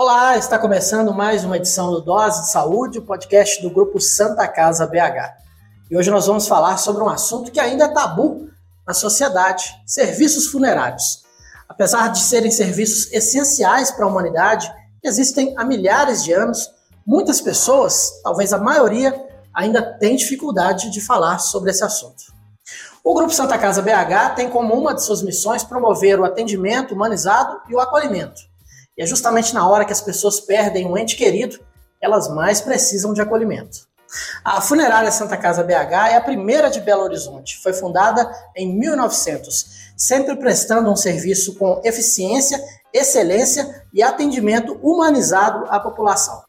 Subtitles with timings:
[0.00, 4.46] Olá, está começando mais uma edição do Dose de Saúde, o podcast do grupo Santa
[4.46, 5.34] Casa BH.
[5.90, 8.48] E hoje nós vamos falar sobre um assunto que ainda é tabu
[8.86, 11.24] na sociedade: serviços funerários.
[11.68, 14.72] Apesar de serem serviços essenciais para a humanidade,
[15.02, 16.70] que existem há milhares de anos,
[17.04, 19.20] muitas pessoas, talvez a maioria,
[19.52, 22.22] ainda tem dificuldade de falar sobre esse assunto.
[23.02, 27.62] O Grupo Santa Casa BH tem como uma de suas missões promover o atendimento humanizado
[27.68, 28.46] e o acolhimento.
[28.98, 31.60] E é justamente na hora que as pessoas perdem um ente querido,
[32.00, 33.86] elas mais precisam de acolhimento.
[34.44, 37.58] A Funerária Santa Casa BH é a primeira de Belo Horizonte.
[37.62, 42.60] Foi fundada em 1900, sempre prestando um serviço com eficiência,
[42.92, 46.42] excelência e atendimento humanizado à população.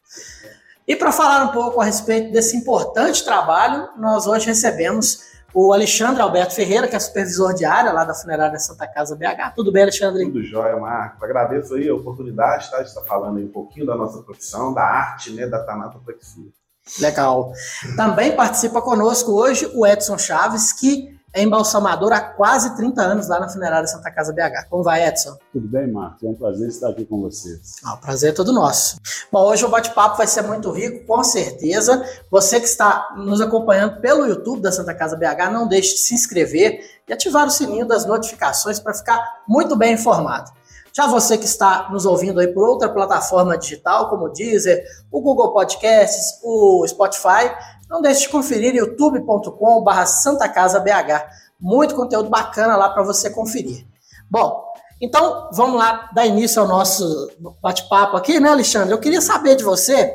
[0.88, 5.20] E para falar um pouco a respeito desse importante trabalho, nós hoje recebemos
[5.52, 9.54] o Alexandre Alberto Ferreira, que é supervisor de área lá da Funerária Santa Casa BH.
[9.54, 10.24] Tudo bem, Alexandre?
[10.24, 11.22] Tudo jóia, Marcos.
[11.22, 14.82] Agradeço aí a oportunidade tá, de estar falando aí um pouquinho da nossa profissão, da
[14.82, 16.50] arte, né, da tanatopraxia.
[16.98, 17.52] Legal.
[17.96, 23.38] Também participa conosco hoje o Edson Chaves, que é embalsamador há quase 30 anos lá
[23.38, 24.68] na Funerária Santa Casa BH.
[24.68, 25.36] Como vai, Edson?
[25.52, 26.22] Tudo bem, Marcos?
[26.22, 27.76] É um prazer estar aqui com vocês.
[27.84, 28.96] Ah, o prazer é todo nosso.
[29.30, 32.04] Bom, hoje o bate-papo vai ser muito rico, com certeza.
[32.30, 36.14] Você que está nos acompanhando pelo YouTube da Santa Casa BH, não deixe de se
[36.14, 40.50] inscrever e ativar o sininho das notificações para ficar muito bem informado.
[40.92, 45.20] Já você que está nos ouvindo aí por outra plataforma digital, como o Deezer, o
[45.20, 47.54] Google Podcasts, o Spotify,
[47.90, 51.26] não deixe de conferir youtube.com.br Santa Casa BH.
[51.60, 53.84] Muito conteúdo bacana lá para você conferir.
[54.30, 54.64] Bom,
[55.00, 57.30] então vamos lá dar início ao nosso
[57.60, 58.92] bate-papo aqui, né, Alexandre?
[58.92, 60.12] Eu queria saber de você.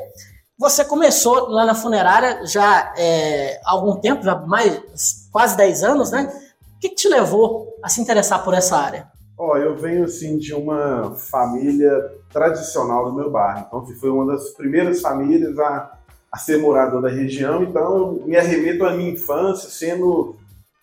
[0.58, 6.10] Você começou lá na funerária já é, há algum tempo, já mais quase 10 anos,
[6.10, 6.32] né?
[6.76, 9.08] O que, te levou a se interessar por essa área?
[9.36, 11.92] Ó, oh, eu venho assim de uma família
[12.32, 13.66] tradicional do meu bairro.
[13.66, 15.95] Então, foi uma das primeiras famílias a,
[16.36, 17.62] a ser morador da região.
[17.62, 20.36] Então, me arremeto à minha infância sendo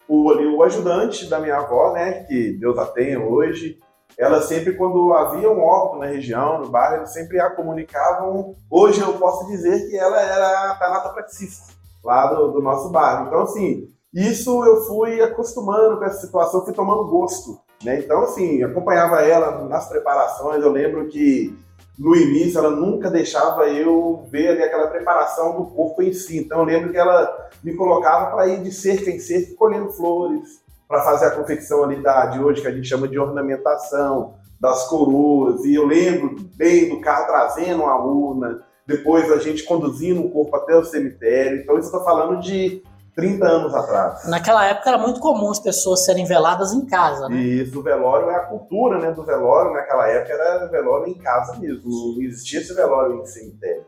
[0.07, 3.79] o, ali, o ajudante da minha avó, né, que Deus a tenha hoje.
[4.17, 8.55] Ela sempre, quando havia um óbito na região, no bairro, eles sempre a comunicavam.
[8.69, 13.27] Hoje eu posso dizer que ela era a tanatopraxista lá do, do nosso bairro.
[13.27, 17.99] Então, assim, isso eu fui acostumando com essa situação, fui tomando gosto né?
[17.99, 20.63] Então, assim, acompanhava ela nas preparações.
[20.63, 21.55] Eu lembro que
[21.97, 26.37] no início ela nunca deixava eu ver ali aquela preparação do corpo em si.
[26.37, 30.61] Então, eu lembro que ela me colocava para ir de cerca em cerca colhendo flores,
[30.87, 34.87] para fazer a confecção ali da, de hoje, que a gente chama de ornamentação, das
[34.87, 35.63] coroas.
[35.65, 40.55] E eu lembro bem do carro trazendo a urna, depois a gente conduzindo o corpo
[40.55, 41.61] até o cemitério.
[41.61, 42.83] Então, isso estou falando de
[43.15, 44.27] 30 anos atrás.
[44.27, 47.35] Naquela época era muito comum as pessoas serem veladas em casa, né?
[47.37, 49.71] Isso, o velório é a cultura né, do velório.
[49.71, 53.85] Naquela época era velório em casa mesmo, não existia esse velório em cemitério.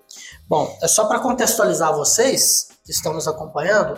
[0.48, 3.98] Bom, é só para contextualizar vocês que estão nos acompanhando,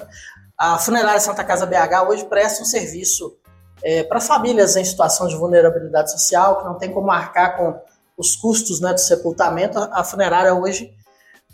[0.57, 3.37] a Funerária Santa Casa BH hoje presta um serviço
[3.83, 7.79] é, para famílias em situação de vulnerabilidade social, que não tem como marcar com
[8.17, 9.77] os custos né, do sepultamento.
[9.77, 10.91] A funerária hoje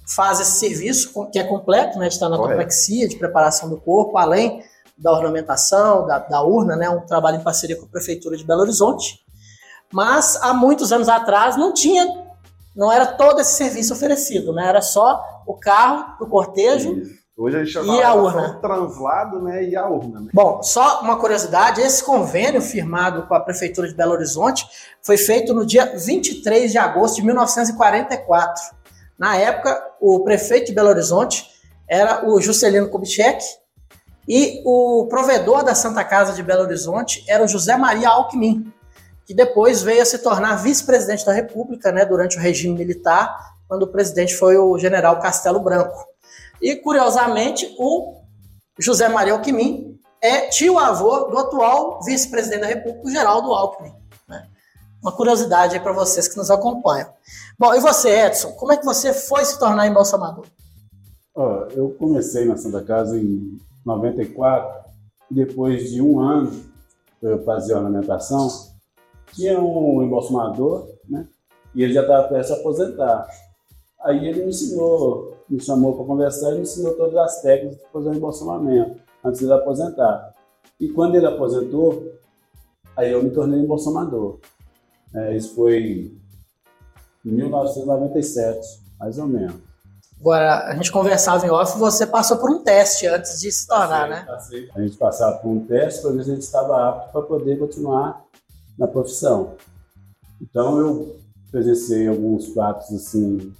[0.07, 4.63] faz esse serviço que é completo, né, de tanatopraxia, de preparação do corpo, além
[4.97, 8.61] da ornamentação, da, da, urna, né, um trabalho em parceria com a Prefeitura de Belo
[8.61, 9.19] Horizonte.
[9.91, 12.07] Mas há muitos anos atrás não tinha,
[12.75, 17.01] não era todo esse serviço oferecido, né, era só o carro, o cortejo
[17.35, 18.59] Hoje a gente e a urna.
[18.61, 20.21] translado né, e a urna.
[20.21, 20.29] Né?
[20.31, 24.67] Bom, só uma curiosidade, esse convênio firmado com a Prefeitura de Belo Horizonte
[25.01, 28.82] foi feito no dia 23 de agosto de 1944
[29.17, 31.45] na época, o prefeito de Belo Horizonte
[31.87, 33.43] era o Juscelino Kubitschek
[34.27, 38.71] e o provedor da Santa Casa de Belo Horizonte era o José Maria Alckmin,
[39.25, 43.83] que depois veio a se tornar vice-presidente da República né, durante o regime militar, quando
[43.83, 46.05] o presidente foi o general Castelo Branco.
[46.61, 48.21] E, curiosamente, o
[48.79, 54.02] José Maria Alckmin é tio-avô do atual vice-presidente da República, o Geraldo Alckmin
[55.03, 57.09] uma curiosidade aí para vocês que nos acompanham.
[57.59, 60.45] Bom, e você, Edson, como é que você foi se tornar embalsamador?
[61.35, 64.89] Oh, eu comecei na Santa Casa em 94,
[65.29, 66.51] depois de um ano
[67.21, 68.47] eu fazia ornamentação,
[69.33, 71.27] tinha um embalsamador, né?
[71.73, 73.27] E ele já estava prestes a aposentar.
[74.01, 77.91] Aí ele me ensinou, me chamou para conversar e me ensinou todas as técnicas de
[77.91, 80.35] fazer o embalsamamento, antes de ele aposentar.
[80.79, 82.11] E quando ele aposentou,
[82.95, 84.39] aí eu me tornei embalsamador.
[85.15, 86.11] É, isso foi
[87.25, 88.59] em 1997,
[88.99, 89.55] mais ou menos.
[90.19, 94.07] Agora, a gente conversava em off, você passou por um teste antes de se tornar,
[94.07, 94.25] passei, né?
[94.25, 94.69] Passei.
[94.73, 97.59] A gente passava por um teste para ver se a gente estava apto para poder
[97.59, 98.23] continuar
[98.79, 99.55] na profissão.
[100.41, 101.17] Então, eu
[101.51, 103.53] presenciei alguns fatos assim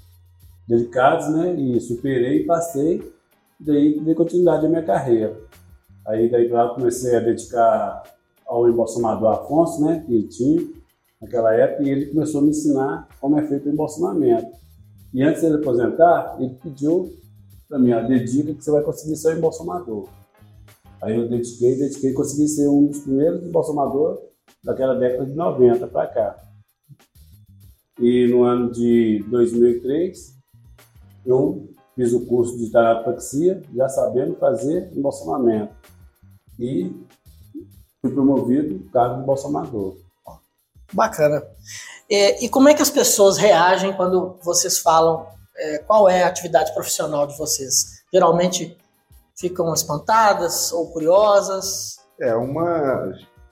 [0.68, 1.54] delicados, né?
[1.54, 3.14] E superei, passei,
[3.60, 5.38] daí dei continuidade à minha carreira.
[6.08, 8.04] Aí daí lá comecei a dedicar
[8.46, 10.04] ao embalsamador Afonso, né?
[10.06, 10.62] Que tinha
[11.24, 14.52] naquela época, e ele começou a me ensinar como é feito o embalsamamento.
[15.14, 17.12] E antes de ele aposentar, ele pediu
[17.74, 20.08] para mim, ó, dedica que você vai conseguir ser um embalsamador.
[21.02, 24.20] Aí eu dediquei, dediquei consegui ser um dos primeiros embalsamadores
[24.64, 26.44] daquela década de 90 para cá.
[28.00, 30.38] E no ano de 2003,
[31.26, 35.74] eu fiz o curso de taratopraxia, já sabendo fazer embalsamamento.
[36.60, 36.96] E
[38.02, 40.03] fui promovido cargo de embalsamador.
[40.94, 41.44] Bacana.
[42.10, 45.26] É, e como é que as pessoas reagem quando vocês falam
[45.56, 48.04] é, qual é a atividade profissional de vocês?
[48.12, 48.78] Geralmente
[49.38, 51.98] ficam espantadas ou curiosas?
[52.20, 53.12] É uma.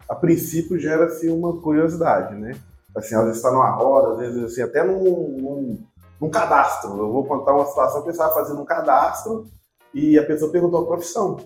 [0.09, 2.51] A princípio gera-se uma curiosidade, né?
[2.95, 5.87] Assim, às vezes está numa roda, às vezes assim, até num, num,
[6.19, 6.97] num cadastro.
[6.97, 9.45] Eu vou contar uma situação que eu estava fazendo um cadastro
[9.93, 11.37] e a pessoa perguntou a profissão.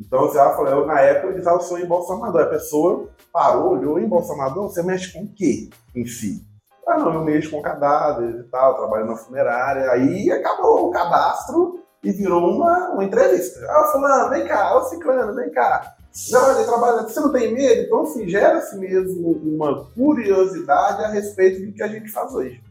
[0.00, 2.42] Então você vai falar, eu na época eu disse, ah, eu sou embalsamador.
[2.42, 6.44] A pessoa parou, olhou, embalsamador, você mexe com o quê em si?
[6.86, 9.90] Ah, não, eu mexo com cadáveres e tal, trabalho na funerária.
[9.90, 13.60] Aí acabou o cadastro e virou uma, uma entrevista.
[13.68, 15.96] Ah, fulano, vem cá, ô ciclano, vem cá.
[16.30, 17.82] Não, ele trabalha, você não tem medo?
[17.82, 22.62] Então, assim, gera-se mesmo uma curiosidade a respeito do que a gente faz hoje.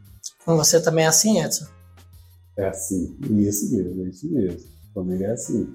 [0.46, 1.66] Com você também é assim, Edson?
[2.56, 4.60] É assim, isso mesmo, é isso mesmo.
[4.94, 5.74] Comigo é assim.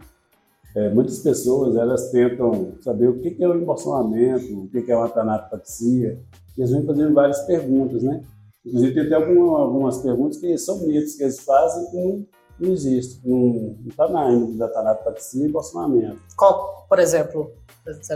[0.76, 5.10] É, muitas pessoas elas tentam saber o que é o embolsamento, o que é uma
[5.10, 6.20] tanatopatia,
[6.58, 8.24] e eles vêm fazendo várias perguntas, né?
[8.66, 12.26] Inclusive tem até alguma, algumas perguntas que são mitos que eles fazem que não,
[12.60, 16.22] não existe, não está na índice da tanatopatia e embolsamento.
[16.38, 17.52] Qual, por exemplo?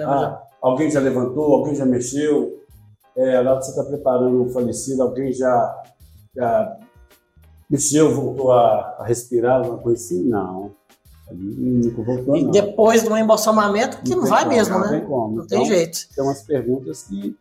[0.05, 2.61] Ah, alguém já levantou, alguém já mexeu,
[3.15, 5.83] é, lá você está preparando um falecido, alguém já,
[6.35, 6.77] já
[7.67, 10.23] mexeu, voltou a, a respirar, alguma coisa assim?
[10.25, 10.82] Não
[12.03, 14.99] voltou, e depois do embalsamamento, que não, não vai como, mesmo, não né?
[14.99, 15.35] Tem como.
[15.35, 15.99] Não então, tem jeito.
[16.15, 17.35] Tem umas perguntas que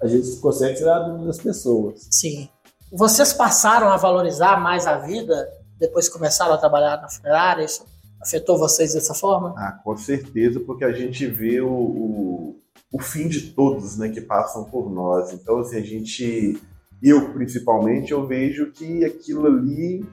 [0.00, 2.06] a gente consegue tirar das pessoas.
[2.10, 2.48] Sim.
[2.92, 5.48] Vocês passaram a valorizar mais a vida
[5.78, 7.64] depois que começaram a trabalhar na funerária?
[7.64, 7.84] Isso
[8.20, 9.54] afetou vocês dessa forma?
[9.56, 12.60] Ah, com certeza, porque a gente vê o, o,
[12.92, 15.32] o fim de todos né, que passam por nós.
[15.32, 16.60] Então, assim, a gente,
[17.02, 20.04] eu principalmente, eu vejo que aquilo ali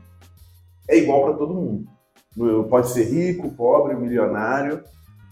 [0.88, 1.95] é igual para todo mundo
[2.70, 4.84] pode ser rico, pobre, milionário.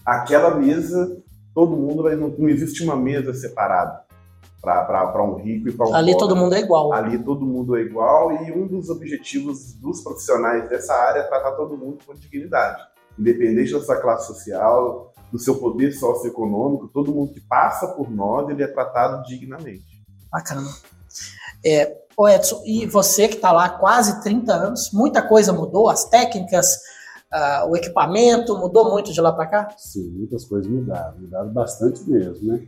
[0.05, 1.17] Aquela mesa,
[1.53, 2.15] todo mundo vai.
[2.15, 4.03] Não, não existe uma mesa separada
[4.61, 6.27] para um rico e para um Ali pobre.
[6.27, 6.93] todo mundo é igual.
[6.93, 11.51] Ali todo mundo é igual e um dos objetivos dos profissionais dessa área é tratar
[11.51, 12.81] todo mundo com dignidade.
[13.19, 18.49] Independente da sua classe social, do seu poder socioeconômico, todo mundo que passa por nós,
[18.49, 20.01] ele é tratado dignamente.
[20.31, 20.63] Bacana.
[21.65, 25.89] É, Ô Edson, e você que está lá há quase 30 anos, muita coisa mudou,
[25.89, 26.67] as técnicas,
[27.33, 29.69] uh, o equipamento, mudou muito de lá para cá?
[29.77, 32.67] Sim, muitas coisas mudaram, mudaram bastante mesmo, né?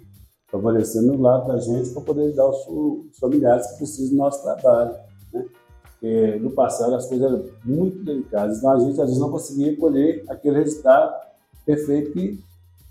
[0.52, 4.42] Favorecendo o lado da gente para poder dar os, os familiares que precisam do nosso
[4.44, 4.96] trabalho,
[5.34, 5.46] né?
[5.84, 9.78] Porque no passado as coisas eram muito delicadas, então a gente às vezes não conseguia
[9.78, 11.14] colher aquele resultado
[11.66, 12.40] perfeito que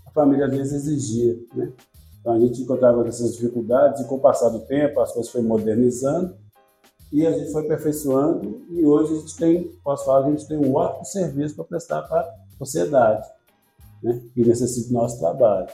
[0.05, 1.71] a família às vezes exigia, né?
[2.19, 5.45] Então a gente encontrava essas dificuldades e com o passar do tempo as coisas foram
[5.45, 6.35] modernizando
[7.11, 10.57] e a gente foi aperfeiçoando e hoje a gente tem, posso falar, a gente tem
[10.57, 13.27] um ótimo serviço para prestar para a sociedade,
[14.03, 15.67] né, que necessita do nosso trabalho.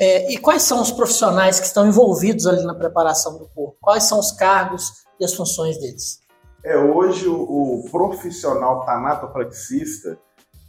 [0.00, 3.76] É, e quais são os profissionais que estão envolvidos ali na preparação do corpo?
[3.80, 6.20] Quais são os cargos e as funções deles?
[6.64, 10.16] É, hoje o, o profissional tanatopraxista,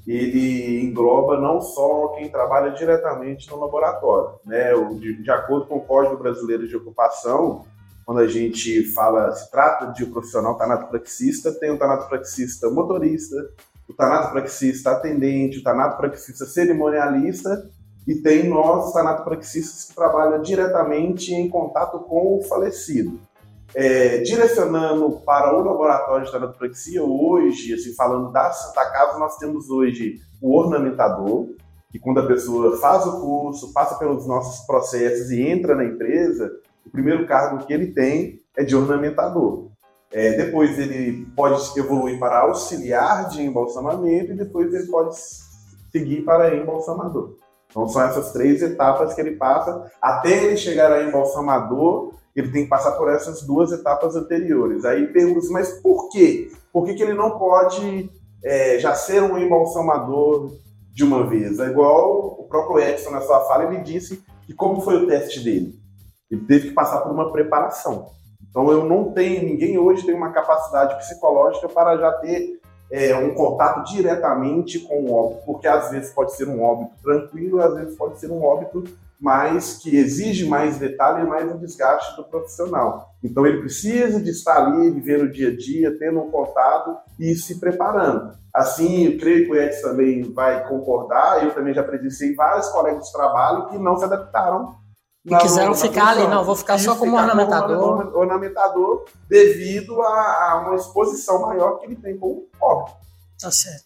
[0.07, 4.73] ele engloba não só quem trabalha diretamente no laboratório, né?
[4.95, 7.65] De, de acordo com o Código Brasileiro de Ocupação,
[8.09, 13.35] quando a gente fala, se trata de um profissional tanatopraxista, tem o tanatopraxista motorista,
[13.87, 17.69] o tanatopraxista atendente, o tanatopraxista cerimonialista
[18.07, 23.19] e tem nós, tanatopraxistas, que trabalham diretamente em contato com o falecido.
[23.75, 29.69] É, direcionando para o laboratório de tanatopraxia, hoje, assim, falando da Santa Casa, nós temos
[29.69, 31.47] hoje o ornamentador,
[31.91, 36.51] que quando a pessoa faz o curso, passa pelos nossos processos e entra na empresa,
[36.89, 39.69] o primeiro cargo que ele tem é de ornamentador.
[40.11, 45.15] É, depois ele pode evoluir para auxiliar de embalsamamento e depois ele pode
[45.91, 47.35] seguir para embalsamador.
[47.69, 49.85] Então são essas três etapas que ele passa.
[50.01, 54.83] Até ele chegar a embalsamador, ele tem que passar por essas duas etapas anteriores.
[54.83, 56.51] Aí pergunta mas por quê?
[56.73, 58.09] Por que, que ele não pode
[58.43, 60.51] é, já ser um embalsamador
[60.91, 61.59] de uma vez?
[61.59, 65.43] É igual o próprio Edson na sua fala, ele disse que como foi o teste
[65.43, 65.78] dele?
[66.29, 68.07] Ele teve que passar por uma preparação.
[68.49, 72.59] Então eu não tenho, ninguém hoje tem uma capacidade psicológica para já ter
[72.91, 77.61] é, um contato diretamente com o óbito, porque às vezes pode ser um óbito tranquilo,
[77.61, 78.83] às vezes pode ser um óbito
[79.19, 83.13] mais que exige mais detalhe e mais um desgaste do profissional.
[83.23, 87.35] Então ele precisa de estar ali, vivendo o dia a dia, tendo um contato e
[87.35, 88.31] se preparando.
[88.53, 93.05] Assim, eu creio que o Edson também vai concordar, eu também já presenciei vários colegas
[93.05, 94.78] de trabalho que não se adaptaram.
[95.29, 98.05] E quiseram ficar ali, não, vou ficar só como ficar ornamentador.
[98.05, 102.97] Como ornamentador devido a, a, uma exposição maior que ele tem com o óbito.
[103.39, 103.85] Tá certo.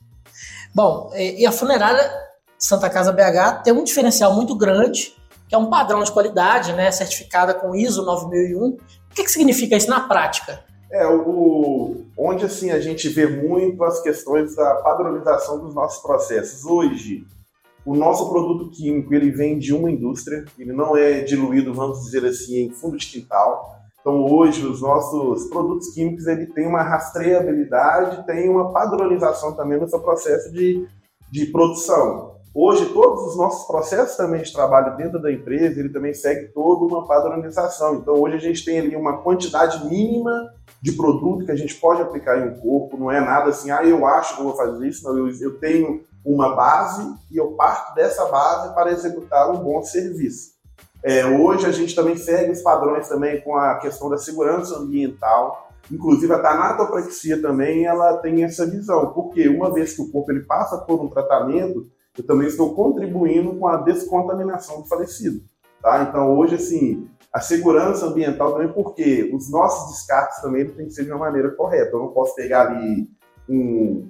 [0.74, 2.12] Bom, e a funerária
[2.58, 5.16] Santa Casa BH tem um diferencial muito grande
[5.54, 8.70] que é um padrão de qualidade, né, certificada com ISO 9001.
[8.70, 8.78] O
[9.14, 10.64] que, que significa isso na prática?
[10.92, 16.66] É, o, onde assim a gente vê muito as questões da padronização dos nossos processos.
[16.66, 17.28] Hoje,
[17.86, 22.26] o nosso produto químico ele vem de uma indústria, ele não é diluído, vamos dizer
[22.26, 23.76] assim, em fundo de quintal.
[24.00, 29.88] Então hoje os nossos produtos químicos ele tem uma rastreabilidade, tem uma padronização também no
[29.88, 30.88] seu processo de,
[31.32, 32.34] de produção.
[32.56, 36.86] Hoje, todos os nossos processos também de trabalho dentro da empresa, ele também segue toda
[36.86, 37.96] uma padronização.
[37.96, 42.04] Então, hoje a gente tem ali uma quantidade mínima de produto que a gente pode
[42.04, 42.96] aplicar em um corpo.
[42.96, 45.04] Não é nada assim, ah, eu acho que vou fazer isso.
[45.04, 49.82] Não, eu, eu tenho uma base e eu parto dessa base para executar um bom
[49.84, 50.54] serviço.
[51.04, 55.70] É, hoje a gente também segue os padrões também com a questão da segurança ambiental.
[55.92, 60.46] Inclusive a tanatopraxia também ela tem essa visão, porque uma vez que o corpo ele
[60.46, 61.86] passa por um tratamento,
[62.18, 65.42] eu também estou contribuindo com a descontaminação do falecido.
[65.82, 66.04] Tá?
[66.04, 71.04] Então, hoje, assim, a segurança ambiental também, porque os nossos descartes também têm que ser
[71.04, 71.92] de uma maneira correta.
[71.92, 73.10] Eu não posso pegar ali
[73.50, 74.10] um,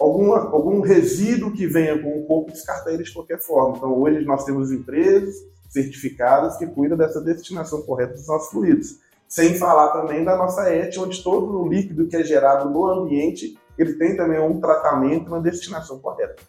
[0.00, 3.76] alguma, algum resíduo que venha com o corpo descartar ele de qualquer forma.
[3.76, 5.34] Então, hoje nós temos empresas
[5.68, 8.98] certificadas que cuidam dessa destinação correta dos nossos fluidos.
[9.28, 13.56] Sem falar também da nossa ética, onde todo o líquido que é gerado no ambiente,
[13.78, 16.42] ele tem também um tratamento uma destinação correta.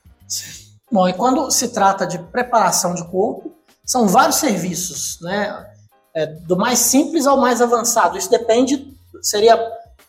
[0.91, 3.53] Bom, e quando se trata de preparação de corpo,
[3.85, 5.67] são vários serviços, né?
[6.13, 8.17] É, do mais simples ao mais avançado.
[8.17, 9.57] Isso depende, seria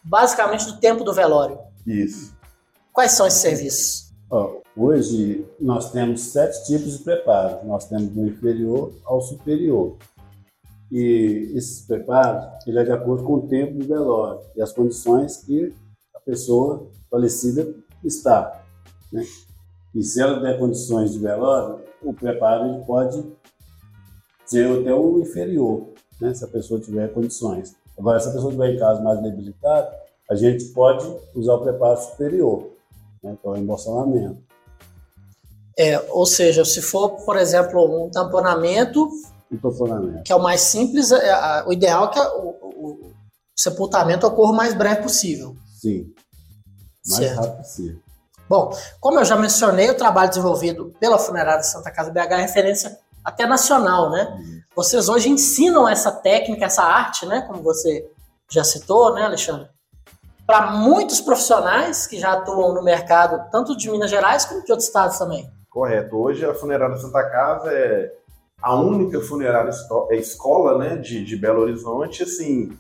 [0.03, 1.59] basicamente do tempo do velório.
[1.87, 2.32] Isso.
[2.93, 4.13] Quais são esses serviços?
[4.31, 7.67] Oh, hoje nós temos sete tipos de preparo.
[7.67, 9.97] Nós temos do inferior ao superior.
[10.91, 15.39] E esses preparos, ele é de acordo com o tempo do velório e as condições
[15.39, 15.75] que
[16.15, 18.63] a pessoa falecida está.
[19.11, 19.25] Né?
[19.95, 23.25] E se ela der condições de velório, o preparo pode
[24.45, 26.35] ser até o inferior, né?
[26.35, 27.75] se a pessoa tiver condições.
[27.99, 29.97] Agora, se a pessoa estiver em caso mais debilitado,
[30.31, 32.72] a gente pode usar o preparo superior,
[33.23, 33.37] né?
[33.41, 34.43] que é o embolsamento.
[35.79, 39.09] É, ou seja, se for, por exemplo, um tamponamento,
[39.51, 40.23] um tamponamento.
[40.23, 43.13] que é o mais simples, é, a, o ideal é que a, o, o, o,
[43.57, 45.57] sepultamento ocorra o mais breve possível.
[45.81, 46.13] Sim,
[47.07, 47.37] mais certo.
[47.37, 48.03] rápido possível.
[48.49, 52.99] Bom, como eu já mencionei, o trabalho desenvolvido pela Funerária Santa Casa BH é referência
[53.25, 54.37] até nacional, né?
[54.37, 54.61] Uhum.
[54.77, 57.43] Vocês hoje ensinam essa técnica, essa arte, né?
[57.43, 58.11] Como você
[58.51, 59.69] já citou, né, Alexandre?
[60.53, 64.87] Para muitos profissionais que já atuam no mercado, tanto de Minas Gerais como de outros
[64.87, 65.51] estados também.
[65.71, 66.15] Correto.
[66.15, 68.13] Hoje a Funerária Santa Casa é
[68.61, 69.71] a única funerária
[70.11, 72.71] é escola né, de, de Belo Horizonte, assim,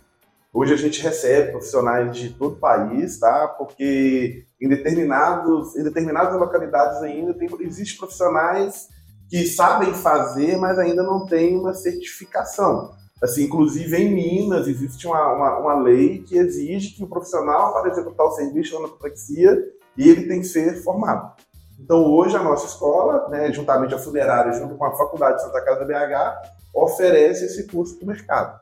[0.53, 3.49] Hoje a gente recebe profissionais de todo o país, tá?
[3.49, 8.89] Porque em, determinados, em determinadas localidades ainda tem, existe profissionais
[9.31, 12.93] que sabem fazer, mas ainda não têm uma certificação.
[13.23, 17.91] Assim, inclusive em Minas existe uma, uma, uma lei que exige que o profissional para
[17.91, 19.57] executar o serviço de anapopraxia
[19.97, 21.33] ele tem que ser formado.
[21.79, 25.65] Então hoje a nossa escola, né, juntamente a funerária, junto com a Faculdade de Santa
[25.65, 28.61] Casa BH, oferece esse curso para o mercado.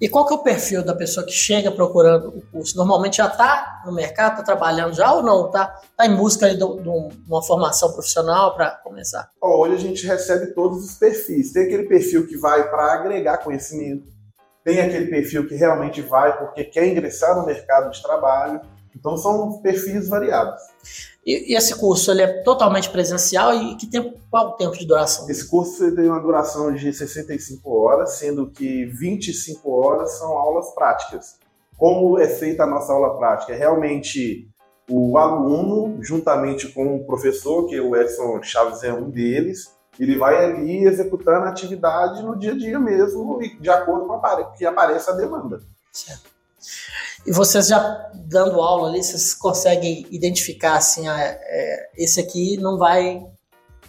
[0.00, 2.76] E qual que é o perfil da pessoa que chega procurando o curso?
[2.76, 5.46] Normalmente já está no mercado, está trabalhando já ou não?
[5.46, 9.28] Está tá em busca de, uma formação profissional para começar?
[9.42, 11.52] Hoje a gente recebe todos os perfis.
[11.52, 14.06] Tem aquele perfil que vai para agregar conhecimento,
[14.64, 18.60] tem aquele perfil que realmente vai porque quer ingressar no mercado de trabalho.
[18.94, 20.60] Então são perfis variados.
[21.28, 24.86] E, e, esse curso ele é totalmente presencial e que tempo, qual o tempo de
[24.86, 25.28] duração?
[25.28, 31.36] Esse curso tem uma duração de 65 horas, sendo que 25 horas são aulas práticas.
[31.76, 33.52] Como é feita a nossa aula prática?
[33.52, 34.48] É realmente
[34.88, 39.70] o aluno, juntamente com o professor, que o Edson Chaves é um deles,
[40.00, 44.44] ele vai ali executando a atividade no dia a dia mesmo, de acordo com a
[44.56, 45.60] que apareça a demanda.
[45.92, 46.30] Certo.
[47.26, 52.78] E vocês já dando aula ali, vocês conseguem identificar assim, ah, é, esse aqui não
[52.78, 53.26] vai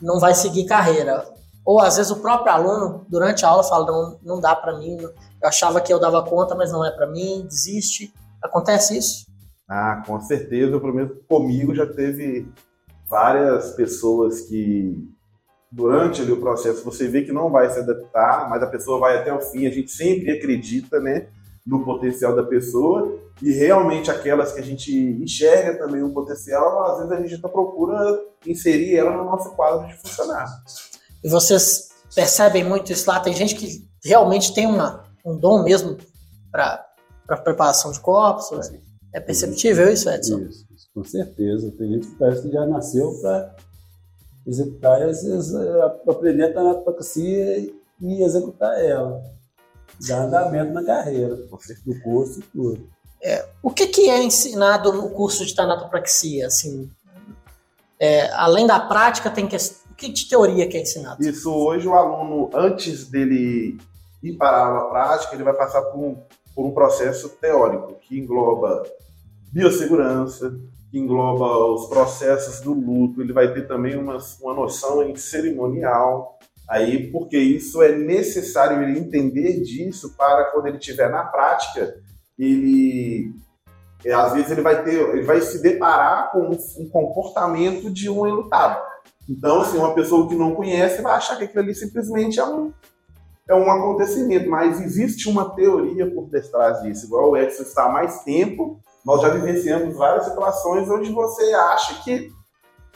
[0.02, 1.26] não vai seguir carreira.
[1.66, 4.98] Ou às vezes o próprio aluno, durante a aula, fala: não, não dá para mim,
[5.00, 8.14] eu achava que eu dava conta, mas não é para mim, desiste.
[8.42, 9.26] Acontece isso?
[9.68, 10.80] Ah, com certeza.
[10.80, 12.52] Pelo menos comigo já teve
[13.08, 14.96] várias pessoas que,
[15.72, 19.18] durante ali, o processo, você vê que não vai se adaptar, mas a pessoa vai
[19.18, 19.68] até o fim.
[19.68, 21.28] A gente sempre acredita, né?
[21.70, 26.98] No potencial da pessoa e realmente aquelas que a gente enxerga também o potencial, às
[26.98, 30.52] vezes a gente procura inserir ela no nosso quadro de funcionário.
[31.24, 33.20] E vocês percebem muito isso lá?
[33.20, 35.96] Tem gente que realmente tem uma, um dom mesmo
[36.52, 36.86] para
[37.44, 38.52] preparação de corpos?
[38.52, 38.82] É,
[39.14, 40.40] é perceptível isso, Edson?
[40.40, 41.72] Isso, isso, com certeza.
[41.78, 43.56] Tem gente que parece que já nasceu para
[44.48, 47.72] executar, e às vezes é, aprender a tanatopraxia
[48.02, 49.39] e executar ela
[50.08, 52.90] dar andamento na carreira, do curso e tudo.
[53.22, 56.48] É, o que, que é ensinado no curso de tanatopraxia?
[56.48, 56.90] Assim,
[58.00, 61.22] é, além da prática, tem que, o que de teoria que é ensinado?
[61.22, 63.78] Isso, hoje o aluno, antes dele
[64.24, 66.18] ir para a aula prática, ele vai passar por um,
[66.56, 68.84] por um processo teórico, que engloba
[69.52, 70.58] biossegurança,
[70.90, 76.39] que engloba os processos do luto, ele vai ter também uma, uma noção em cerimonial,
[76.70, 81.96] Aí, porque isso é necessário ele entender disso para quando ele estiver na prática,
[82.38, 83.34] ele
[84.06, 88.26] é, às vezes ele vai ter, ele vai se deparar com um, comportamento de um
[88.28, 88.82] enlutado.
[89.28, 92.72] Então, assim, uma pessoa que não conhece vai achar que aquilo ali simplesmente é um,
[93.48, 97.08] é um acontecimento, mas existe uma teoria por detrás disso.
[97.08, 102.04] Igual o Edson está há mais tempo, nós já vivenciamos várias situações onde você acha
[102.04, 102.30] que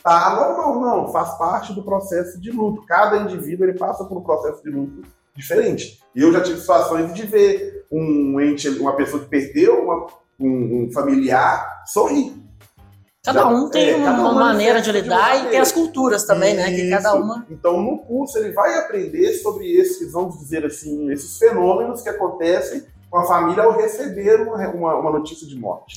[0.03, 2.85] tá normal, não, faz parte do processo de luto.
[2.85, 5.01] Cada indivíduo ele passa por um processo de luto
[5.35, 6.03] diferente.
[6.13, 10.07] E eu já tive situações de ver um ente, uma pessoa que perdeu uma,
[10.39, 12.33] um, um, familiar sorrir.
[13.23, 16.55] Cada um tem é, uma, uma maneira de lidar de e tem as culturas também,
[16.55, 16.61] Isso.
[16.61, 16.75] né?
[16.75, 17.45] Que cada uma.
[17.49, 22.85] Então, no curso, ele vai aprender sobre esses, vamos dizer assim, esses fenômenos que acontecem
[23.09, 25.95] com a família ao receber uma, uma, uma notícia de morte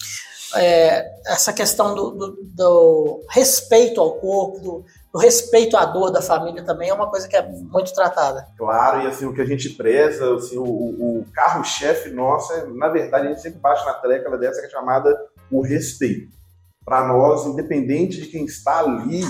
[0.55, 6.23] é, essa questão do, do, do, respeito ao corpo, do, do, respeito à dor da
[6.23, 8.47] família também é uma coisa que é muito tratada.
[8.57, 12.89] Claro, e assim, o que a gente preza, assim, o, o carro-chefe nosso, é, na
[12.89, 15.17] verdade, a gente sempre bate na tecla dessa que é chamada
[15.51, 16.37] o respeito.
[16.85, 19.23] Para nós, independente de quem está ali,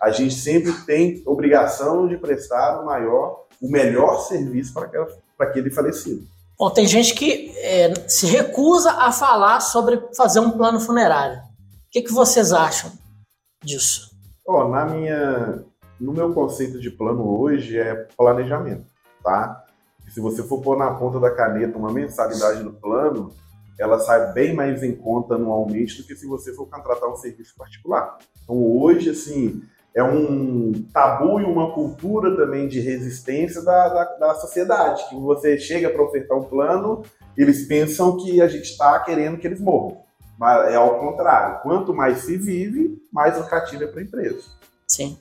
[0.00, 5.08] a gente sempre tem obrigação de prestar o maior, o melhor serviço para
[5.40, 6.24] aquele falecido.
[6.60, 11.38] Bom, tem gente que é, se recusa a falar sobre fazer um plano funerário.
[11.38, 12.92] O que, que vocês acham
[13.64, 14.10] disso?
[14.46, 15.64] Oh, na minha,
[15.98, 18.84] no meu conceito de plano hoje é planejamento,
[19.24, 19.64] tá?
[20.10, 23.32] Se você for pôr na ponta da caneta uma mensalidade do plano,
[23.78, 27.54] ela sai bem mais em conta anualmente do que se você for contratar um serviço
[27.56, 28.18] particular.
[28.44, 29.62] Então hoje, assim,
[29.94, 35.58] é um tabu e uma cultura também de resistência da, da, da sociedade, que você
[35.58, 37.02] chega para ofertar um plano,
[37.36, 39.98] eles pensam que a gente está querendo que eles morram.
[40.38, 44.42] Mas é ao contrário, quanto mais se vive, mais lucrativo é para a empresa.
[44.86, 45.18] Sim.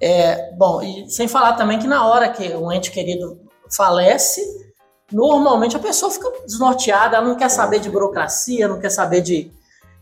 [0.00, 3.40] É, bom, e sem falar também que na hora que um ente querido
[3.70, 4.40] falece,
[5.10, 9.50] normalmente a pessoa fica desnorteada, ela não quer saber de burocracia, não quer saber de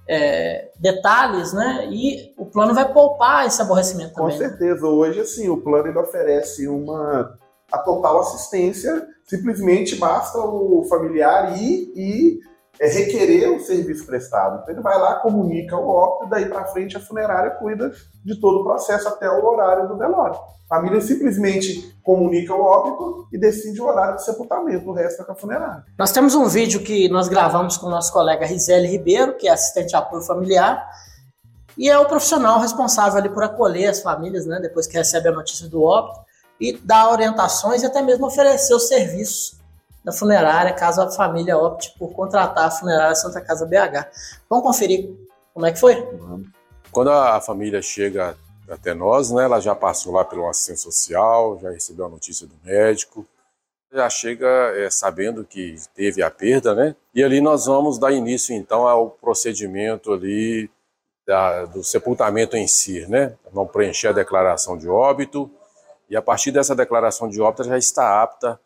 [0.09, 1.89] é, detalhes, né?
[1.91, 4.37] E o plano vai poupar esse aborrecimento também.
[4.37, 4.49] Com né?
[4.49, 4.87] certeza.
[4.87, 7.39] Hoje, assim, o plano ele oferece uma
[7.71, 9.07] a total assistência.
[9.25, 12.41] Simplesmente basta o familiar ir e
[12.81, 14.61] é, requerer o serviço prestado.
[14.63, 17.93] Então ele vai lá, comunica o óbito, daí para frente a funerária cuida
[18.25, 20.39] de todo o processo até o horário do velório.
[20.71, 25.25] A família simplesmente comunica o óbito e decide o horário de sepultamento, o resto é
[25.25, 25.85] com a funerária.
[25.99, 29.53] Nós temos um vídeo que nós gravamos com o nosso colega Rizele Ribeiro, que é
[29.53, 30.89] assistente de apoio familiar,
[31.77, 35.33] e é o profissional responsável ali por acolher as famílias, né, depois que recebe a
[35.33, 36.21] notícia do óbito,
[36.59, 39.62] e dar orientações e até mesmo oferecer os serviços
[40.05, 44.09] da funerária, caso a família opte por contratar a funerária Santa Casa BH.
[44.49, 45.11] Vamos conferir
[45.55, 45.97] como é que foi?
[46.91, 48.37] Quando a família chega
[48.69, 52.55] até nós, né, ela já passou lá pelo assistente social, já recebeu a notícia do
[52.65, 53.27] médico,
[53.93, 56.97] já chega é, sabendo que teve a perda, né?
[57.15, 60.71] E ali nós vamos dar início então ao procedimento ali
[61.27, 63.35] da, do sepultamento em si, né?
[63.53, 65.51] Vamos preencher a declaração de óbito
[66.09, 68.59] e a partir dessa declaração de óbito já está apta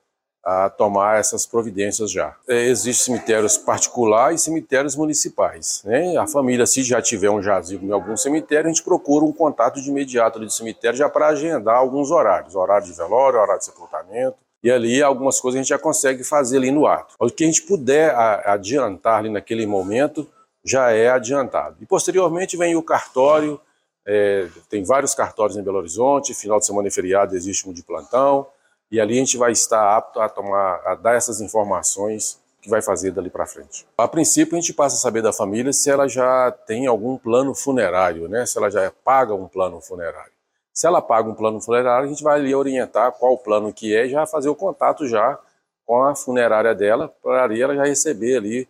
[0.49, 2.37] a tomar essas providências já.
[2.49, 5.83] É, Existem cemitérios particulares e cemitérios municipais.
[5.85, 6.17] Né?
[6.17, 9.83] A família, se já tiver um jazigo em algum cemitério, a gente procura um contato
[9.83, 13.65] de imediato ali do cemitério já para agendar alguns horários, horário de velório, horário de
[13.65, 14.37] sepultamento.
[14.63, 17.17] E ali algumas coisas a gente já consegue fazer ali no ato.
[17.19, 18.15] O que a gente puder
[18.47, 20.29] adiantar ali naquele momento
[20.65, 21.77] já é adiantado.
[21.81, 23.61] E posteriormente vem o cartório,
[24.09, 27.83] É, tem vários cartórios em Belo Horizonte, final de semana e feriado existe um de
[27.83, 28.47] plantão,
[28.91, 32.83] e ali a gente vai estar apto a tomar, a dar essas informações que vai
[32.83, 33.87] fazer dali para frente.
[33.97, 37.55] A princípio, a gente passa a saber da família se ela já tem algum plano
[37.55, 38.45] funerário, né?
[38.45, 40.33] Se ela já paga um plano funerário.
[40.73, 44.07] Se ela paga um plano funerário, a gente vai ali orientar qual plano que é
[44.07, 45.39] e já fazer o contato já
[45.87, 48.69] com a funerária dela, para ela já receber ali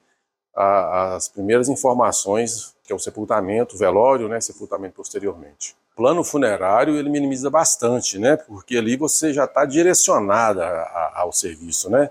[0.54, 5.74] a, as primeiras informações, que é o sepultamento, o velório, né, sepultamento posteriormente.
[5.96, 10.64] Plano funerário, ele minimiza bastante, né, porque ali você já está direcionada
[11.14, 12.10] ao serviço, né.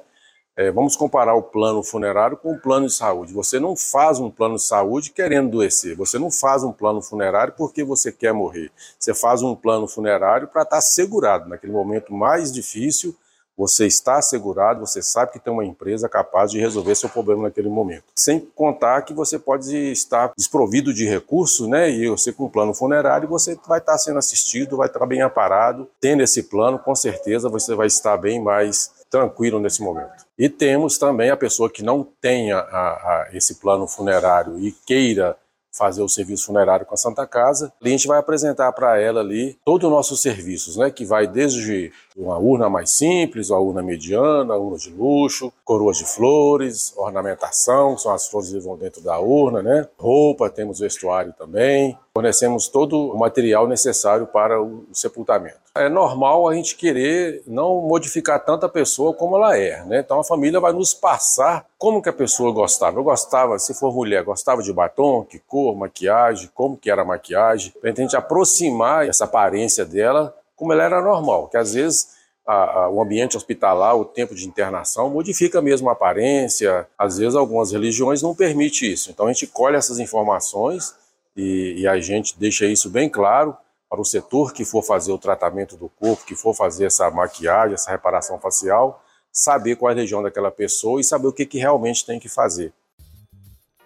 [0.58, 3.34] É, vamos comparar o plano funerário com o plano de saúde.
[3.34, 5.98] Você não faz um plano de saúde querendo adoecer.
[5.98, 8.72] Você não faz um plano funerário porque você quer morrer.
[8.98, 13.14] Você faz um plano funerário para estar tá segurado naquele momento mais difícil
[13.58, 17.70] você está assegurado, você sabe que tem uma empresa capaz de resolver seu problema naquele
[17.70, 18.04] momento.
[18.16, 21.90] Sem contar que você pode estar desprovido de recursos, né?
[21.90, 25.88] E você com um plano funerário, você vai estar sendo assistido, vai estar bem aparado.
[26.02, 30.26] Tendo esse plano, com certeza você vai estar bem mais tranquilo nesse momento.
[30.38, 35.38] E temos também a pessoa que não tenha a, a, esse plano funerário e queira
[35.78, 37.72] fazer o serviço funerário com a Santa Casa.
[37.84, 41.92] a gente vai apresentar para ela ali todos os nossos serviços, né, que vai desde
[42.16, 48.14] uma urna mais simples, uma urna mediana, urna de luxo, coroas de flores, ornamentação, são
[48.14, 49.88] as flores que vão dentro da urna, né?
[49.98, 51.98] Roupa, temos vestuário também.
[52.16, 55.66] Fornecemos todo o material necessário para o sepultamento.
[55.76, 60.00] É normal a gente querer não modificar tanta pessoa como ela é, né?
[60.00, 62.98] Então a família vai nos passar como que a pessoa gostava.
[62.98, 67.06] Eu gostava, se for mulher, gostava de batom, que cor, maquiagem, como que era a
[67.06, 72.16] maquiagem, para a gente aproximar essa aparência dela como ela era normal, que às vezes
[72.46, 76.88] a, a, o ambiente hospitalar, o tempo de internação, modifica mesmo a aparência.
[76.98, 79.10] Às vezes, algumas religiões não permitem isso.
[79.10, 80.94] Então, a gente colhe essas informações
[81.36, 83.58] e, e, a gente deixa isso bem claro
[83.90, 87.74] para o setor que for fazer o tratamento do corpo, que for fazer essa maquiagem,
[87.74, 91.58] essa reparação facial, saber qual é a região daquela pessoa e saber o que, que
[91.58, 92.72] realmente tem que fazer.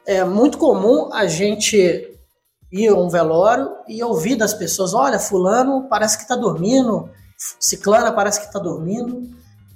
[0.05, 2.18] É muito comum a gente
[2.71, 7.10] ir a um velório e ouvir das pessoas: olha, Fulano parece que está dormindo,
[7.60, 9.29] Ciclana parece que está dormindo.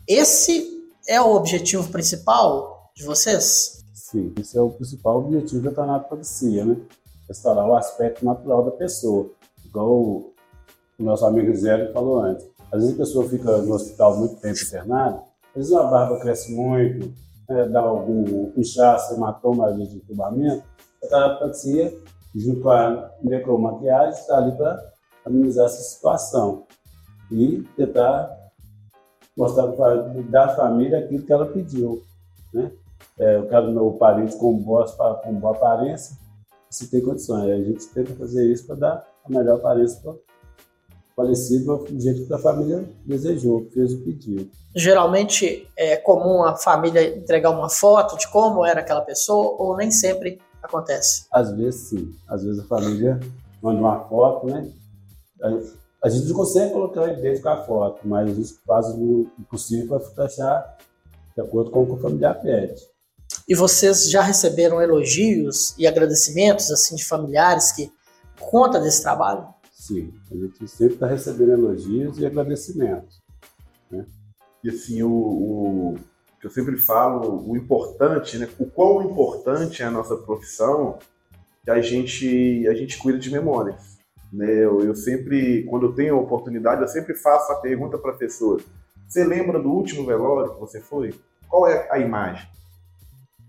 [0.08, 0.73] Esse
[1.08, 3.84] é o objetivo principal de vocês?
[3.93, 6.77] Sim, esse é o principal objetivo da tanatopraxia, né?
[7.27, 9.32] Restaurar o aspecto natural da pessoa.
[9.65, 10.34] Igual o,
[10.99, 12.45] nosso amigo Zé falou antes.
[12.71, 16.51] Às vezes a pessoa fica no hospital muito tempo internada, às vezes a barba cresce
[16.51, 17.13] muito,
[17.49, 20.63] né, dá algum inchaço, hematoma de entubamento.
[21.03, 21.97] A tanatopraxia,
[22.36, 24.91] junto com a necromaquiagem, está ali para
[25.26, 26.65] amenizar essa situação
[27.32, 28.36] e tentar
[29.38, 29.67] mostrar
[30.30, 32.02] da família aquilo que ela pediu.
[32.54, 32.72] Né?
[33.19, 36.17] É, eu quero meu parente com com boa aparência,
[36.69, 37.50] se tem condições.
[37.50, 40.13] A gente tenta fazer isso para dar a melhor aparência para
[41.15, 44.50] falecido do jeito que a família desejou, fez o pedido.
[44.76, 49.91] Geralmente é comum a família entregar uma foto de como era aquela pessoa ou nem
[49.91, 51.26] sempre acontece?
[51.32, 52.15] Às vezes sim.
[52.28, 53.19] Às vezes a família
[53.62, 54.71] manda uma foto, né?
[56.04, 59.28] A gente não consegue colocar ele dentro com a foto, mas a gente faz o
[59.49, 60.78] possível para achar
[61.36, 62.82] de acordo com o que o familiar pede.
[63.47, 67.91] E vocês já receberam elogios e agradecimentos assim de familiares que
[68.39, 69.47] conta desse trabalho?
[69.71, 73.21] Sim, a gente sempre está recebendo elogios e agradecimentos.
[73.91, 74.06] Né?
[74.63, 75.95] E assim, o, o,
[76.47, 78.49] eu sempre falo, o importante, né?
[78.60, 80.99] o quão importante é a nossa profissão,
[81.63, 83.97] que a gente, a gente cuida de memórias.
[84.32, 84.51] Né?
[84.51, 88.17] Eu, eu sempre, quando eu tenho a oportunidade, eu sempre faço a pergunta para a
[88.17, 88.60] pessoa:
[89.08, 91.13] você lembra do último velório que você foi?
[91.47, 92.49] Qual é a imagem?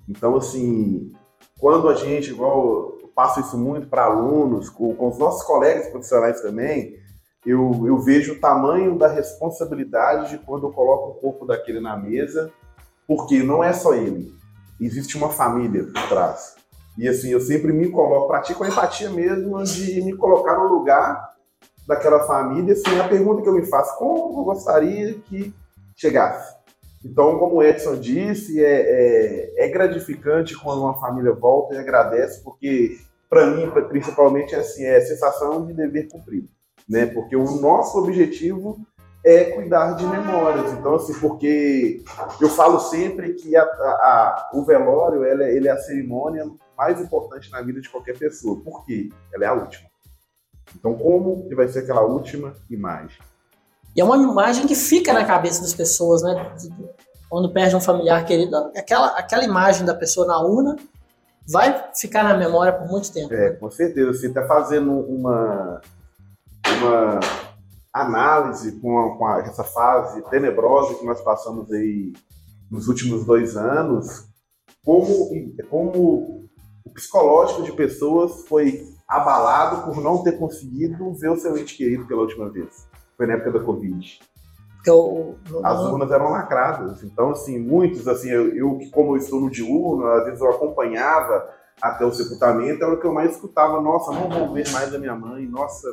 [0.09, 1.12] Então, assim,
[1.59, 5.88] quando a gente, igual eu passo isso muito para alunos, com, com, os nossos colegas
[5.88, 6.98] profissionais também,
[7.46, 11.96] eu, eu vejo o tamanho da responsabilidade de quando eu coloco o corpo daquele na
[11.96, 12.52] mesa,
[13.07, 14.33] porque não é só ele,
[14.81, 16.55] existe uma família por trás.
[16.97, 21.35] E assim, eu sempre me coloco, pratico a empatia mesmo de me colocar no lugar
[21.87, 22.73] daquela família.
[22.73, 25.53] Assim, a pergunta que eu me faço, como eu gostaria que
[25.97, 26.55] chegasse?
[27.05, 32.43] Então, como o Edson disse, é, é, é gratificante quando uma família volta e agradece,
[32.43, 32.97] porque
[33.29, 36.49] para mim, principalmente, assim, é a sensação de dever cumprido.
[36.88, 37.07] Né?
[37.07, 38.79] Porque o nosso objetivo
[39.24, 40.72] é cuidar de memórias.
[40.72, 42.02] Então, assim, porque
[42.40, 46.46] eu falo sempre que a, a, a, o velório ele, é, ele é a cerimônia
[46.76, 48.60] mais importante na vida de qualquer pessoa.
[48.60, 49.08] Por quê?
[49.32, 49.88] Ela é a última.
[50.76, 53.18] Então, como que vai ser aquela última imagem?
[53.96, 56.54] E é uma imagem que fica na cabeça das pessoas, né?
[57.30, 60.76] Quando perde um familiar querido, aquela, aquela imagem da pessoa na urna
[61.48, 63.32] vai ficar na memória por muito tempo.
[63.32, 64.12] É, com certeza.
[64.12, 65.80] Você está fazendo uma,
[66.80, 67.20] uma
[67.94, 72.12] análise com, a, com a, essa fase tenebrosa que nós passamos aí
[72.68, 74.26] nos últimos dois anos,
[74.85, 75.30] como,
[75.70, 76.48] como
[76.85, 82.07] o psicológico de pessoas foi abalado por não ter conseguido ver o seu ente querido
[82.07, 82.88] pela última vez.
[83.16, 84.18] Foi na época da Covid.
[84.87, 87.02] Eu, As urnas eram lacradas.
[87.04, 91.48] Então, assim, muitos, assim, eu, eu como eu estou no diurno, às vezes eu acompanhava
[91.80, 93.80] até o sepultamento, era o que eu mais escutava.
[93.80, 95.46] Nossa, não vou ver mais a minha mãe.
[95.46, 95.88] Nossa,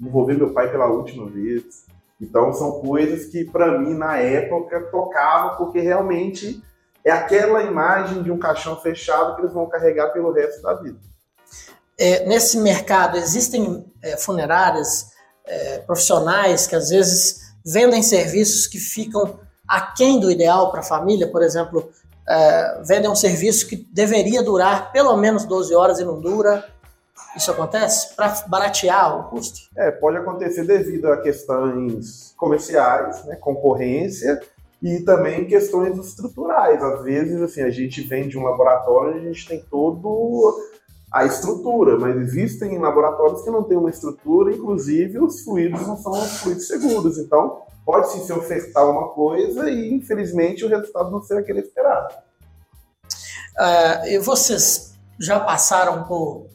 [0.00, 1.86] vou ver meu pai pela última vez.
[2.20, 6.62] Então, são coisas que, para mim, na época, tocava, porque realmente
[7.04, 10.98] é aquela imagem de um caixão fechado que eles vão carregar pelo resto da vida.
[11.98, 15.10] É, nesse mercado, existem é, funerárias
[15.44, 21.30] é, profissionais que, às vezes, vendem serviços que ficam aquém do ideal para a família,
[21.30, 21.90] por exemplo,
[22.28, 26.64] é, vendem um serviço que deveria durar pelo menos 12 horas e não dura.
[27.36, 29.60] Isso acontece para baratear o custo?
[29.76, 34.40] É, pode acontecer devido a questões comerciais, né, concorrência
[34.82, 36.82] e também questões estruturais.
[36.82, 40.58] Às vezes, assim, a gente vende um laboratório, a gente tem todo
[41.12, 46.14] a estrutura, mas existem laboratórios que não têm uma estrutura, inclusive os fluidos não são
[46.14, 47.18] fluidos seguros.
[47.18, 52.14] Então, pode sim se ofertar uma coisa e, infelizmente, o resultado não ser aquele esperado.
[53.58, 56.46] Uh, e vocês já passaram por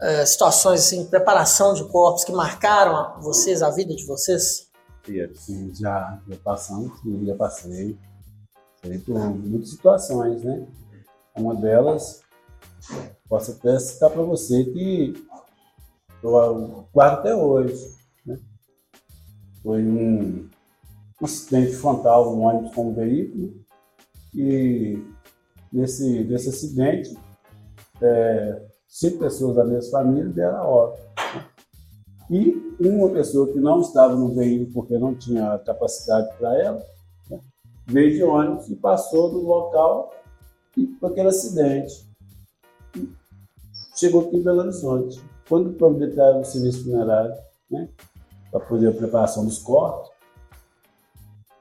[0.00, 4.66] uh, situações assim, preparação de corpos que marcaram vocês, a vida de vocês?
[5.34, 6.92] Sim, já, já passamos,
[7.24, 7.96] já passei.
[8.82, 10.66] Passei por muitas situações, né?
[11.36, 12.26] Uma delas
[13.28, 15.14] Posso até citar para você que
[16.22, 17.96] eu guardo até hoje.
[18.24, 18.38] Né?
[19.62, 20.48] Foi um,
[21.20, 23.52] um acidente frontal, um ônibus com um veículo,
[24.34, 25.02] e
[25.72, 27.16] nesse, nesse acidente,
[28.00, 28.62] é,
[28.98, 31.06] cinco pessoas da mesma família deram a óbito.
[32.30, 36.82] E uma pessoa que não estava no veículo porque não tinha capacidade para ela,
[37.30, 37.40] né?
[37.86, 40.12] veio de ônibus e passou do local
[40.86, 42.06] por aquele acidente
[43.96, 45.20] chegou aqui em Belo Horizonte.
[45.48, 45.70] Quando
[46.40, 47.34] o serviço funerário,
[47.70, 47.88] né,
[48.50, 50.10] para fazer a preparação dos corpos,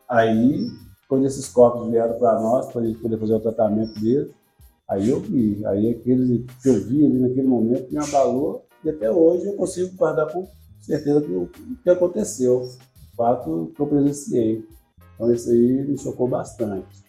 [0.08, 0.67] aí,
[1.08, 4.32] quando esses corpos vieram para nós, para a gente poder fazer o tratamento deles,
[4.88, 9.12] aí eu vi, aí aqueles que eu vi ali naquele momento me abalou, e até
[9.12, 10.48] hoje eu consigo guardar com
[10.80, 11.50] certeza que o
[11.84, 14.63] que aconteceu, o fato que eu presenciei.
[15.15, 17.04] Então isso aí me chocou bastante.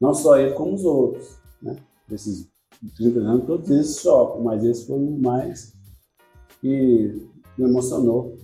[0.00, 1.76] Não só ele, como os outros, né?
[2.10, 2.48] Esses
[2.96, 5.72] 30 anos, todos esses chocam, mas esse foi o mais
[6.60, 8.36] que me emocionou.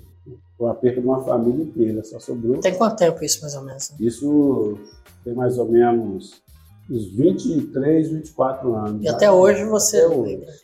[0.58, 2.58] Foi a perda de uma família inteira, só sobrou.
[2.60, 3.92] Tem quanto tempo isso, mais ou menos?
[4.00, 4.78] Isso
[5.22, 6.42] tem mais ou menos
[6.90, 9.02] uns 23, 24 anos.
[9.02, 10.36] E até hoje você até hoje.
[10.36, 10.54] lembra?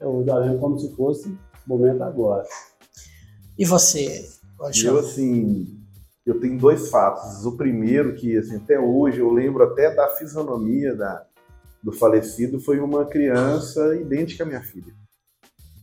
[0.00, 2.44] Eu lembro como se fosse o momento agora.
[3.58, 4.28] E você?
[4.84, 5.78] Eu, assim,
[6.26, 7.44] eu tenho dois fatos.
[7.44, 11.24] O primeiro, que assim, até hoje eu lembro até da fisionomia da,
[11.82, 14.92] do falecido foi uma criança idêntica à minha filha.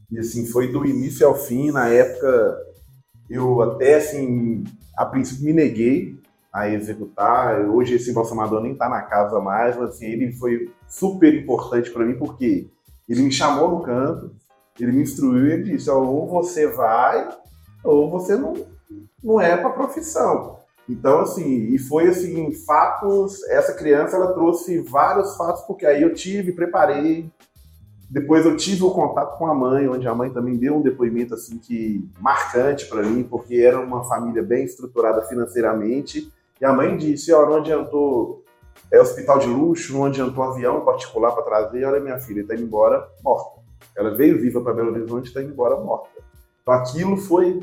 [0.09, 2.57] E assim, foi do início ao fim, na época
[3.29, 4.63] eu até assim,
[4.97, 6.20] a princípio me neguei
[6.51, 7.61] a executar.
[7.69, 12.05] Hoje esse embalsamador nem está na casa mais, mas assim, ele foi super importante para
[12.05, 12.69] mim porque
[13.07, 14.31] ele me chamou no canto,
[14.79, 17.29] ele me instruiu e ele disse: ou você vai,
[17.83, 18.53] ou você não,
[19.23, 20.59] não é para profissão.
[20.89, 26.13] Então, assim, e foi assim, fatos, essa criança ela trouxe vários fatos, porque aí eu
[26.13, 27.31] tive, preparei,
[28.09, 31.33] depois eu tive o contato com a mãe, onde a mãe também deu um depoimento
[31.33, 36.29] assim que marcante para mim, porque era uma família bem estruturada financeiramente,
[36.61, 38.41] e a mãe disse, ó, não adiantou
[38.91, 42.63] é hospital de luxo, não adiantou avião particular para trazer, olha minha filha, está indo
[42.63, 43.61] embora morta.
[43.95, 46.09] Ela veio viva para Belo Horizonte, está indo embora morta.
[46.61, 47.59] Então aquilo foi,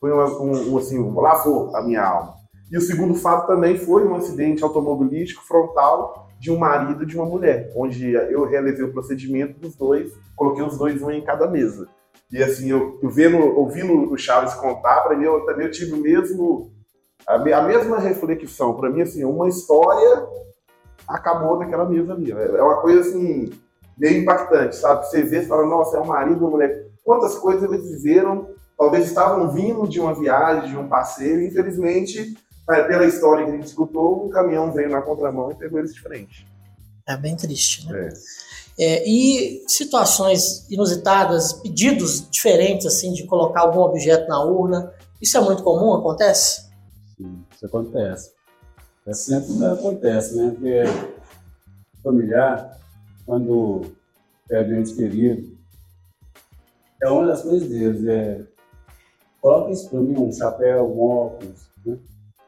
[0.00, 2.34] foi uma, um, um, assim, um, lavou a minha alma.
[2.70, 7.16] E o segundo fato também foi um acidente automobilístico frontal de um marido e de
[7.16, 11.48] uma mulher, onde eu realizei o procedimento dos dois, coloquei os dois um em cada
[11.48, 11.86] mesa.
[12.32, 15.92] E assim, eu, eu vendo, ouvindo o Chaves contar, para mim eu também eu tive
[15.92, 16.71] o mesmo
[17.26, 18.74] a, a mesma reflexão.
[18.74, 20.26] Para mim assim, uma história
[21.06, 22.30] acabou naquela mesa ali.
[22.30, 23.50] É uma coisa assim
[23.96, 25.06] meio impactante, sabe?
[25.06, 26.86] Você vê, você fala, nossa, é um marido, uma mulher.
[27.04, 28.48] Quantas coisas eles viveram?
[28.78, 33.54] Talvez estavam vindo de uma viagem, de um passeio, e infelizmente pela história que a
[33.54, 36.46] gente escutou, um caminhão veio na contramão e pegou eles de frente.
[37.06, 38.08] É bem triste, né?
[38.08, 38.12] É.
[38.78, 45.40] É, e situações inusitadas, pedidos diferentes, assim, de colocar algum objeto na urna, isso é
[45.40, 45.94] muito comum?
[45.94, 46.71] Acontece?
[47.50, 48.32] Isso acontece.
[49.06, 50.50] É sempre acontece, né?
[50.50, 50.82] Porque
[52.02, 52.78] familiar,
[53.26, 53.92] quando
[54.48, 55.56] perde um ente querido,
[57.02, 58.46] é uma das coisas deles, é
[59.40, 61.68] coloca isso para mim, um chapéu, um óculos.
[61.84, 61.98] Né?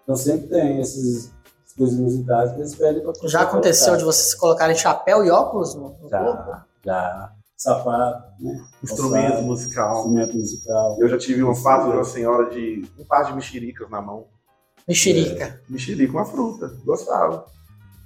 [0.02, 1.32] Então sempre tem esses
[1.76, 3.98] coisas inusitadas que eles pedem para Já aconteceu colocar.
[3.98, 6.56] de vocês colocarem chapéu e óculos no, no já, corpo?
[6.84, 8.64] Já, sapato, né?
[8.82, 9.96] Instrumento Alçado, musical.
[9.96, 10.96] Instrumento musical.
[11.00, 14.26] Eu já tive um fato de uma senhora de um par de mexericas na mão.
[14.86, 15.44] Mexerica?
[15.44, 16.72] É, mexerica, uma fruta.
[16.84, 17.46] Gostava.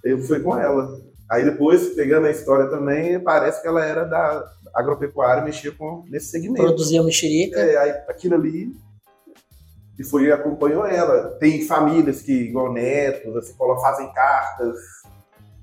[0.04, 1.00] Eu fui com ela.
[1.30, 6.26] Aí depois, pegando a história também, parece que ela era da agropecuária, mexia com nesse
[6.26, 6.62] segmento.
[6.62, 7.58] Produzia mexerica.
[7.58, 8.72] É, aí aquilo ali
[9.98, 11.30] e foi acompanhou ela.
[11.40, 14.76] Tem famílias que, igual netos, assim, fazem cartas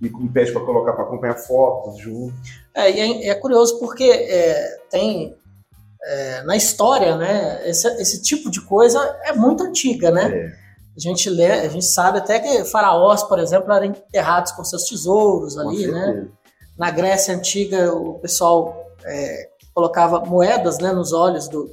[0.01, 2.36] e pede para colocar para acompanhar fotos junto.
[2.73, 5.38] É, e é, é curioso porque é, tem
[6.04, 7.67] é, na história, né?
[7.69, 10.30] Esse, esse, tipo de coisa é muito antiga, né?
[10.30, 10.64] É.
[10.96, 14.84] A gente lê, a gente sabe até que faraós, por exemplo, eram enterrados com seus
[14.86, 16.28] tesouros ali, né?
[16.78, 21.70] Na Grécia antiga, o pessoal é, colocava moedas, né, nos olhos do,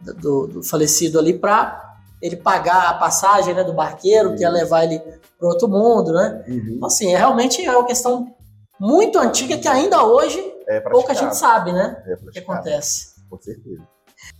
[0.00, 1.82] do, do falecido ali para
[2.20, 4.98] ele pagar a passagem né, do barqueiro que ia levar ele
[5.38, 6.44] para outro mundo, né?
[6.48, 6.74] Uhum.
[6.76, 8.34] Então, assim, é, realmente é uma questão
[8.80, 12.02] muito antiga que ainda hoje é pouca gente sabe, né?
[12.06, 13.14] É o que acontece.
[13.28, 13.82] Com certeza.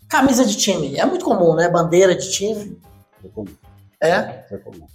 [0.09, 1.69] Camisa de time, é muito comum, né?
[1.69, 2.81] Bandeira de time.
[3.25, 3.53] É comum.
[4.09, 4.47] É?
[4.51, 4.87] É comum.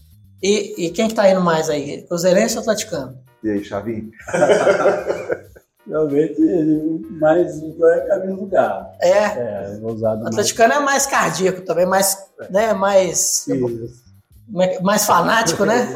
[0.42, 2.02] E, e quem que tá indo mais aí?
[2.04, 3.18] Cruzeirense ou Atleticano?
[3.44, 4.12] E aí, Chavinho?
[5.88, 6.40] Realmente,
[7.20, 8.86] mais é caminho do galo.
[9.02, 9.10] É.
[9.10, 10.82] É, usado atleticano mais...
[10.82, 12.18] é mais cardíaco também, mais,
[12.50, 14.04] né, mais, Isso.
[14.82, 15.88] mais fanático, né?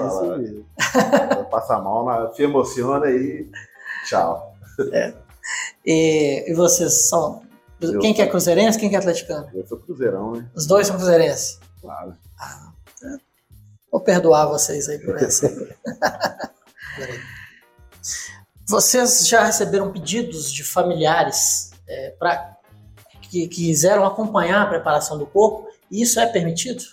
[1.52, 2.32] Passa mal, na...
[2.34, 3.48] se emociona e
[4.06, 4.56] tchau.
[4.92, 5.14] É.
[5.86, 7.44] E, e vocês são.
[7.80, 9.48] Eu quem que é cruzeirense, quem que é atleticano?
[9.54, 10.46] Eu sou cruzeirão, né?
[10.56, 11.60] Os dois são cruzeirenses?
[11.80, 12.16] Claro.
[12.40, 12.72] Ah,
[13.92, 15.50] vou perdoar vocês aí por essa.
[18.68, 22.58] Vocês já receberam pedidos de familiares é, para
[23.22, 25.68] que, que quiseram acompanhar a preparação do corpo?
[25.92, 26.84] E isso é permitido?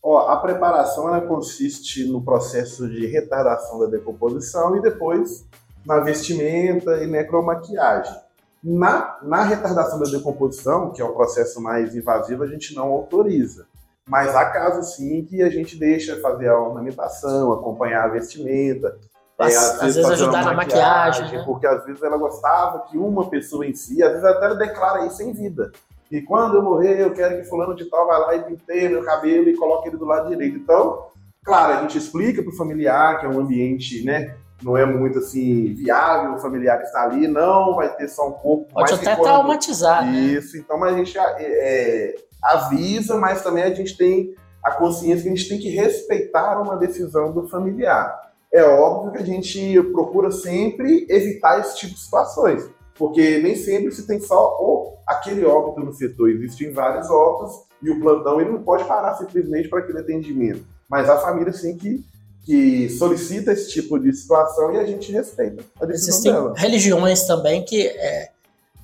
[0.00, 5.44] Ó, a preparação ela consiste no processo de retardação da decomposição e depois
[5.84, 8.14] na vestimenta e necromaquiagem.
[8.62, 13.66] Na, na retardação da decomposição, que é o processo mais invasivo, a gente não autoriza.
[14.10, 18.98] Mas há casos sim que a gente deixa fazer a ornamentação, acompanhar a vestimenta,
[19.38, 21.44] é, às, às, vezes ajudar na maquiagem, maquiagem né?
[21.46, 25.06] porque às vezes ela gostava que uma pessoa em si, às vezes até ela declara
[25.06, 25.70] isso em vida.
[26.10, 29.04] E quando eu morrer, eu quero que fulano de tal vá lá e penteie meu
[29.04, 30.56] cabelo e coloque ele do lado direito.
[30.56, 31.06] Então,
[31.44, 35.20] claro, a gente explica para o familiar que é um ambiente, né, não é muito
[35.20, 39.16] assim viável, o familiar que está ali, não vai ter só um corpo Pode até
[39.16, 40.04] traumatizar.
[40.04, 40.18] Né?
[40.18, 40.62] Isso, né?
[40.64, 45.28] então mas a gente é, é, avisa, mas também a gente tem a consciência que
[45.28, 48.30] a gente tem que respeitar uma decisão do familiar.
[48.52, 53.92] É óbvio que a gente procura sempre evitar esse tipo de situações, porque nem sempre
[53.92, 58.50] se tem só o, aquele óbito no setor, existem vários óbitos e o plantão ele
[58.50, 62.04] não pode parar simplesmente para aquele atendimento, mas a família sim que,
[62.44, 66.54] que solicita esse tipo de situação e a gente respeita a decisão Existem dela.
[66.56, 68.30] religiões também que, é,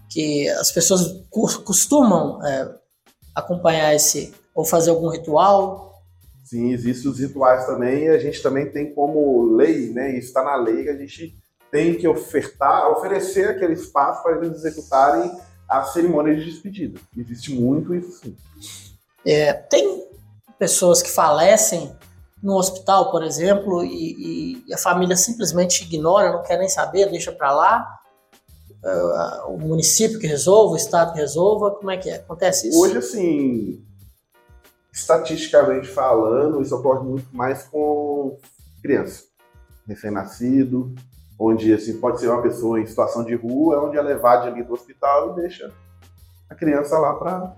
[0.09, 1.23] que as pessoas
[1.64, 2.71] costumam é,
[3.37, 5.87] acompanhar esse ou fazer algum ritual
[6.46, 10.16] Sim, existem os rituais também, e a gente também tem como lei, né?
[10.16, 11.37] Isso está na lei que a gente
[11.72, 15.37] tem que ofertar, oferecer aquele espaço para eles executarem
[15.68, 17.01] a cerimônia de despedida.
[17.16, 18.37] Existe muito isso sim.
[19.27, 20.07] É, tem
[20.57, 21.92] pessoas que falecem
[22.40, 27.33] no hospital, por exemplo, e, e, a família simplesmente ignora, não quer nem saber, deixa
[27.33, 27.99] para lá.
[28.87, 32.16] Uh, o município que resolva, o estado que resolva, como é que é?
[32.16, 32.81] Acontece isso?
[32.81, 33.85] Hoje, assim,
[34.92, 38.38] estatisticamente falando, isso ocorre muito mais com
[38.81, 39.25] criança,
[39.88, 40.94] recém-nascido,
[41.37, 44.75] onde assim, pode ser uma pessoa em situação de rua, onde ela evade ali do
[44.75, 45.72] hospital e deixa
[46.49, 47.57] a criança lá para.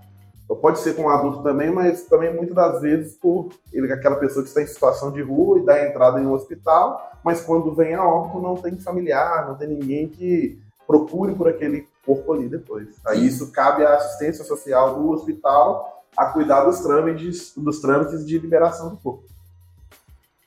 [0.63, 4.41] Pode ser com um adulto também, mas também muitas das vezes por ele, aquela pessoa
[4.41, 7.93] que está em situação de rua e dá entrada em um hospital, mas quando vem
[7.93, 10.59] a óbito não tem familiar, não tem ninguém que
[10.89, 12.87] procure por aquele corpo ali depois.
[13.05, 18.39] Aí isso cabe à assistência social do hospital a cuidar dos trâmites, dos trâmites de
[18.39, 19.23] liberação do corpo.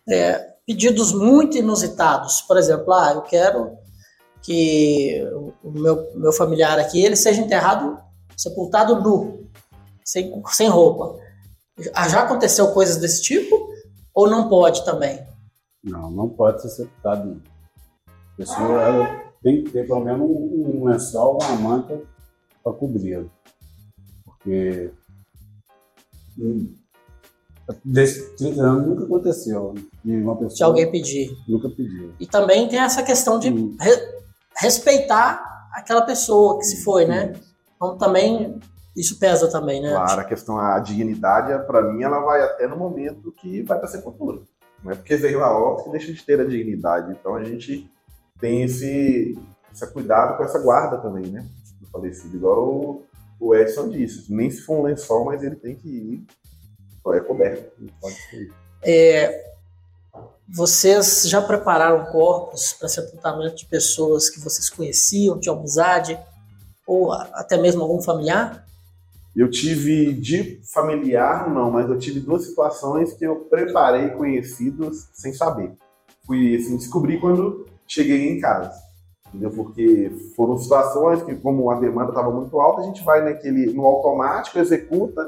[0.08, 3.78] É, pedidos muito inusitados, por exemplo, ah, eu quero
[4.42, 5.22] que
[5.62, 7.96] o meu, meu familiar aqui ele seja enterrado,
[8.36, 9.48] sepultado nu,
[10.04, 11.20] sem, sem roupa.
[11.78, 13.72] Já aconteceu coisas desse tipo
[14.12, 15.24] ou não pode também?
[15.84, 17.42] Não, não pode ser sepultado nu.
[18.08, 22.00] A pessoa tem que ter pelo menos um, um lençol, uma manta
[22.62, 23.30] para cobri-lo.
[24.24, 24.92] Porque
[27.84, 29.74] Desses 30 anos nunca aconteceu.
[30.04, 30.56] De uma pessoa.
[30.56, 31.30] De alguém pedir.
[31.48, 32.12] Nunca pediu.
[32.18, 34.22] E também tem essa questão de re
[34.56, 37.32] respeitar aquela pessoa que se foi, né?
[37.76, 38.60] Então também
[38.94, 39.90] Isso pesa também, né?
[39.90, 43.88] Claro, a questão, a dignidade, para mim, ela vai até no momento que vai para
[43.88, 44.42] a sepultura.
[44.84, 47.12] Não é porque veio a óbito que deixa de ter a dignidade.
[47.12, 47.90] Então a gente
[48.42, 49.38] tem esse,
[49.72, 51.46] esse cuidado com essa guarda também, né?
[51.80, 52.36] Do falecido.
[52.36, 53.02] Igual o,
[53.38, 56.26] o Edson disse, nem se for um lençol, mas ele tem que ir.
[57.14, 57.72] É coberto.
[58.00, 58.52] Pode ser.
[58.82, 59.52] É,
[60.48, 66.18] vocês já prepararam corpos para sepultamento de pessoas que vocês conheciam, de amizade,
[66.86, 68.64] ou até mesmo algum familiar?
[69.34, 75.32] Eu tive de familiar, não, mas eu tive duas situações que eu preparei conhecidos sem
[75.32, 75.72] saber.
[76.24, 78.72] Fui assim, descobrir quando cheguei em casa.
[79.28, 79.50] Entendeu?
[79.50, 83.86] Porque foram situações que, como a demanda estava muito alta, a gente vai naquele, no
[83.86, 85.22] automático, executa,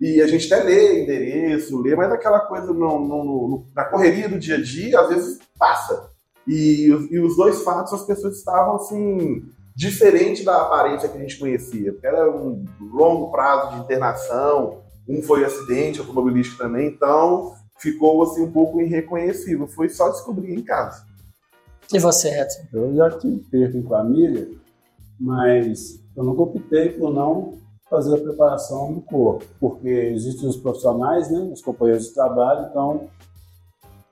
[0.00, 4.38] e a gente até lê endereço, lê, mas aquela coisa no, no, na correria do
[4.38, 6.10] dia a dia, às vezes passa.
[6.46, 9.42] E, e os dois fatos, as pessoas estavam assim,
[9.74, 15.44] diferente da aparência que a gente conhecia, era um longo prazo de internação, um foi
[15.44, 19.66] acidente automobilístico também, então ficou assim um pouco irreconhecível.
[19.66, 21.07] Foi só descobrir em casa.
[21.92, 22.62] E você, Edson?
[22.72, 24.48] Eu já tive perco em família,
[25.18, 27.54] mas eu nunca optei por não
[27.88, 33.08] fazer a preparação do corpo, porque existem os profissionais, né, os companheiros de trabalho, então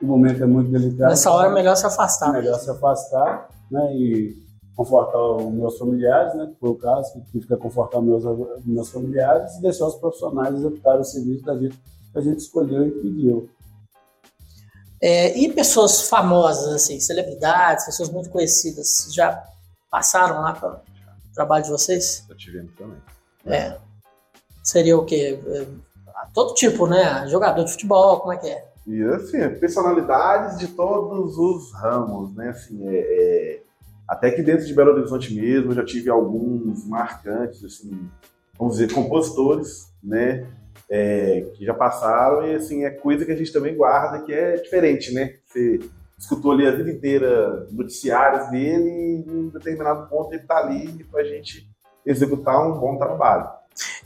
[0.00, 1.10] o momento é muito delicado.
[1.10, 2.30] Nessa hora é melhor se afastar.
[2.30, 4.34] É melhor se afastar, né, e
[4.74, 8.24] confortar os meus familiares, né, que foi o caso, que tive que confortar meus,
[8.64, 11.78] meus familiares e deixar os profissionais executarem o serviço da gente
[12.12, 13.50] que a gente escolheu e pediu.
[15.00, 19.42] É, e pessoas famosas, assim, celebridades, pessoas muito conhecidas, já
[19.90, 22.24] passaram lá para o trabalho de vocês?
[22.28, 22.98] Já tivemos também.
[23.46, 23.76] É.
[24.62, 25.38] Seria o quê?
[25.46, 25.66] É,
[26.32, 27.26] todo tipo, né?
[27.28, 28.64] Jogador de futebol, como é que é?
[28.86, 32.50] E assim, personalidades de todos os ramos, né?
[32.50, 33.62] Assim, é, é
[34.08, 38.08] até que dentro de Belo Horizonte mesmo, eu já tive alguns marcantes, assim,
[38.56, 40.46] vamos dizer, compositores, né?
[40.88, 44.54] É, que já passaram e, assim, é coisa que a gente também guarda, que é
[44.54, 45.34] diferente, né?
[45.44, 45.80] Você
[46.18, 51.04] escutou ali a vida inteira noticiários dele e em um determinado ponto ele tá ali
[51.04, 51.68] pra gente
[52.04, 53.50] executar um bom trabalho.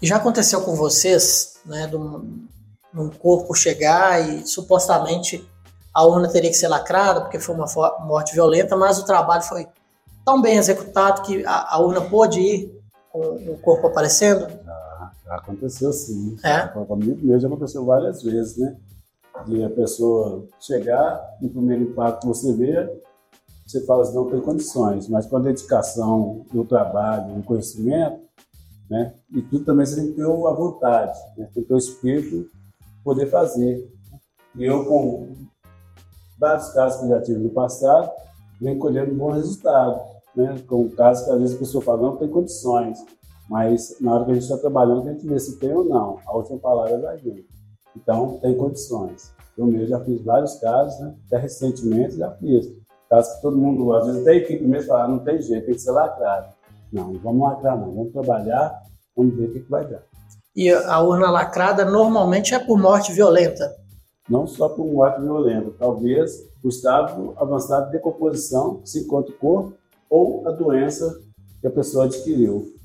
[0.01, 5.47] E já aconteceu com vocês, né, de um, corpo chegar e supostamente
[5.95, 7.67] a urna teria que ser lacrada porque foi uma
[8.01, 9.67] morte violenta, mas o trabalho foi
[10.25, 12.81] tão bem executado que a, a urna pôde ir
[13.13, 14.49] com o corpo aparecendo?
[14.49, 14.90] Já,
[15.31, 16.37] já aconteceu sim.
[16.45, 16.67] É?
[16.67, 18.77] Comigo mesmo já aconteceu várias vezes, né?
[19.47, 23.01] De a pessoa chegar, no primeiro impacto você vê,
[23.65, 28.21] você fala assim, não tem condições, mas com a dedicação do trabalho, do conhecimento,
[28.91, 29.15] né?
[29.33, 31.49] E tudo também você tem que ter a vontade, né?
[31.55, 32.51] tem que ter o espírito
[33.05, 33.89] poder fazer.
[34.57, 35.33] E eu, com
[36.39, 38.11] vários casos que já tive no passado,
[38.61, 40.03] vem colhendo bons resultados.
[40.35, 40.61] Né?
[40.67, 42.99] Com casos que às vezes a pessoa fala, não tem condições,
[43.51, 46.21] mas na hora que a gente está trabalhando, a gente vê se tem ou não.
[46.25, 47.49] A última palavra é da gente.
[47.97, 49.35] Então, tem condições.
[49.59, 51.17] Eu mesmo já fiz vários casos, né?
[51.27, 52.73] até recentemente já fiz.
[53.09, 55.67] Casos que todo mundo, às vezes até a equipe mesmo fala, ah, não tem jeito,
[55.67, 56.55] tem que ser lacrado.
[56.93, 58.83] Não, vamos lacrar não, vamos trabalhar,
[59.17, 60.03] vamos ver o que, que vai dar.
[60.55, 63.75] E a urna lacrada normalmente é por morte violenta?
[64.29, 69.75] Não só por morte violenta, talvez o estado avançado de decomposição, se encontra o corpo,
[70.09, 71.21] ou a doença
[71.61, 72.80] que a pessoa adquiriu.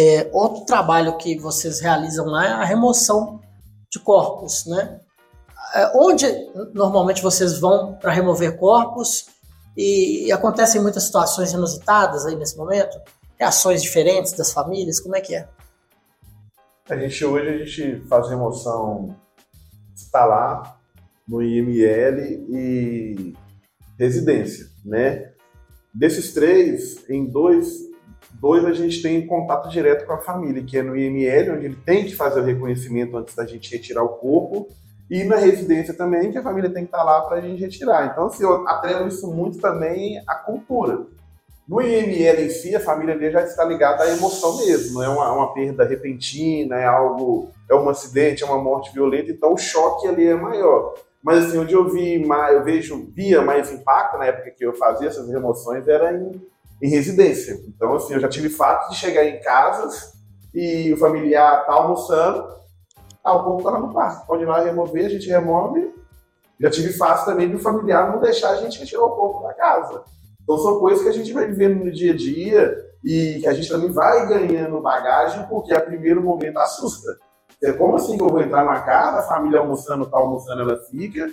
[0.00, 3.40] É, outro trabalho que vocês realizam lá é a remoção
[3.90, 5.00] de corpos, né?
[5.74, 6.24] É, onde
[6.72, 9.26] normalmente vocês vão para remover corpos
[9.76, 12.96] e, e, acontecem muitas situações inusitadas aí nesse momento?
[13.36, 15.48] Reações diferentes das famílias, como é que é?
[16.88, 19.16] A gente hoje a gente faz remoção
[19.96, 20.78] está lá
[21.26, 23.34] no IML e
[23.98, 25.32] residência, né?
[25.92, 27.87] Desses três, em dois,
[28.40, 31.78] dois a gente tem contato direto com a família, que é no IML, onde ele
[31.84, 34.68] tem que fazer o reconhecimento antes da gente retirar o corpo,
[35.10, 38.06] e na residência também, que a família tem que estar lá para a gente retirar.
[38.06, 41.06] Então, assim, eu atrelo isso muito também à cultura.
[41.66, 45.52] No IML em si, a família já está ligada à emoção mesmo, é uma, uma,
[45.52, 50.26] perda repentina, é algo, é um acidente, é uma morte violenta, então o choque ali
[50.26, 50.94] é maior.
[51.22, 54.72] Mas assim, onde eu vi mais, eu vejo, via mais impacto na época que eu
[54.74, 56.40] fazia essas remoções era em,
[56.80, 57.58] em residência.
[57.66, 60.12] Então, assim, eu já tive fato de chegar em casas
[60.54, 62.48] e o familiar tá almoçando,
[63.22, 65.94] ah, o povo tá lá no quarto, pode ir lá remover, a gente remove.
[66.60, 70.02] Já tive fato também do familiar não deixar a gente retirar o corpo da casa.
[70.42, 72.74] Então são coisas que a gente vai vivendo no dia a dia
[73.04, 77.16] e que a gente também vai ganhando bagagem, porque a primeiro momento assusta.
[77.62, 80.78] É como assim que eu vou entrar na casa, a família almoçando, tá almoçando, ela
[80.90, 81.28] fica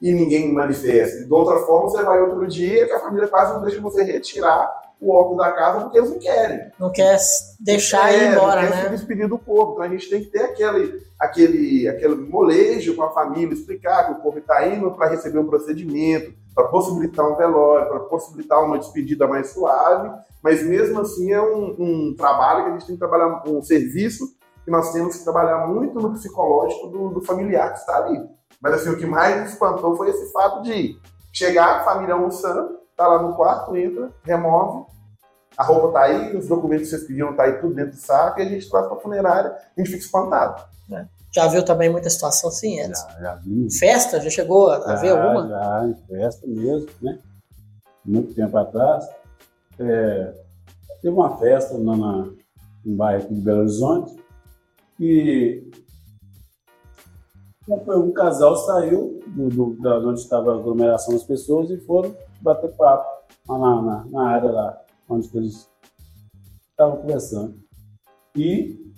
[0.00, 1.24] e ninguém manifesta.
[1.24, 4.85] De outra forma, você vai outro dia que a família quase não deixa você retirar
[5.00, 6.70] o óbito da casa porque eles não querem.
[6.78, 7.18] Não quer
[7.60, 8.82] deixar ir embora, não quer né?
[8.84, 9.74] se despedir do corpo.
[9.74, 14.12] Então a gente tem que ter aquele, aquele, aquele molejo com a família, explicar que
[14.12, 18.78] o corpo está indo para receber um procedimento, para possibilitar um velório, para possibilitar uma
[18.78, 20.10] despedida mais suave,
[20.42, 24.24] mas mesmo assim é um, um, trabalho que a gente tem que trabalhar, um serviço
[24.64, 28.18] que nós temos que trabalhar muito no psicológico do, do familiar que está ali.
[28.60, 30.98] Mas assim, o que mais me espantou foi esse fato de
[31.30, 34.86] chegar, a família almoçando, tá lá no quarto, entra, remove,
[35.56, 38.40] a roupa tá aí, os documentos que vocês pediram tá aí tudo dentro do saco,
[38.40, 40.64] e a gente traz pra funerária, a gente fica espantado.
[40.92, 41.06] É.
[41.32, 43.08] Já viu também muita situação assim, Edson?
[43.08, 43.68] Já, já vi.
[43.78, 44.20] Festa?
[44.20, 45.48] Já chegou a, já, ver alguma?
[45.48, 47.18] Já, em festa mesmo, né?
[48.04, 49.06] Muito tempo atrás.
[49.78, 50.34] É,
[51.02, 52.28] teve uma festa na, na,
[52.84, 54.16] no bairro aqui de Belo Horizonte
[54.98, 55.70] e
[57.68, 62.74] um casal saiu do, do, da onde estava a aglomeração das pessoas e foram bater
[62.76, 65.70] papo lá na, na, área lá, onde eles
[66.70, 67.54] estavam conversando.
[68.34, 68.92] E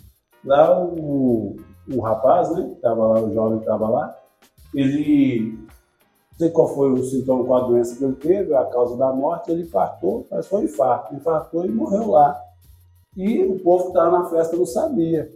[0.45, 1.57] lá o,
[1.93, 4.17] o rapaz, né, estava lá, o jovem estava lá,
[4.75, 5.59] ele,
[6.33, 9.13] não sei qual foi o sintoma com a doença que ele teve, a causa da
[9.13, 12.41] morte, ele infartou, mas foi infarto, infartou e morreu lá.
[13.17, 15.31] E o povo que estava na festa não sabia.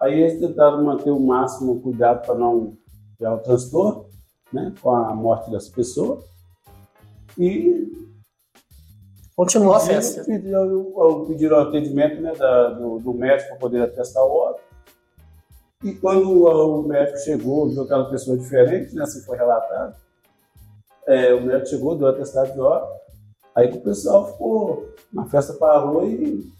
[0.00, 2.76] Aí eles tentaram manter o máximo cuidado para não
[3.18, 4.06] gerar o transtorno,
[4.52, 6.22] né, com a morte dessa pessoa.
[7.38, 7.90] E
[9.36, 10.24] continuou a festa.
[10.24, 14.64] Pediram, pediram o atendimento né, da, do, do, médico para poder atestar o óbito.
[15.82, 19.96] E quando o médico chegou, viu aquela pessoa diferente, né, assim foi relatado,
[21.06, 22.92] é, o médico chegou, deu atestado de óbito,
[23.54, 26.52] aí o pessoal ficou, na festa parou e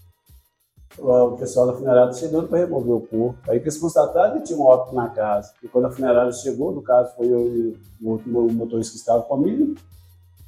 [0.97, 3.37] o pessoal da funerária chegando para remover o corpo.
[3.47, 5.53] Aí que eles constataram que tinha um óbito na casa.
[5.63, 9.23] E quando a funerária chegou, no caso foi eu e o outro motorista que estava
[9.23, 9.75] comigo,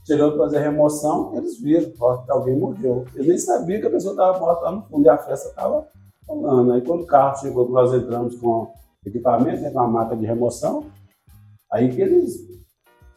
[0.05, 3.05] chegando para fazer a remoção, eles viram que alguém morreu.
[3.15, 5.87] Eles nem sabiam que a pessoa estava morta lá no fundo e a festa estava
[6.27, 6.73] rolando.
[6.73, 8.73] Aí quando o carro chegou, nós entramos com
[9.05, 10.85] equipamento, né, com a máquina de remoção,
[11.71, 12.47] aí que eles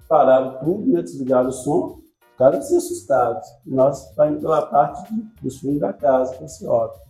[0.09, 2.01] pararam tudo, né, desligaram o som,
[2.33, 3.47] ficaram assim assustados.
[3.65, 5.13] Nós saímos pela parte
[5.43, 7.07] dos fundos da casa com esse óbito.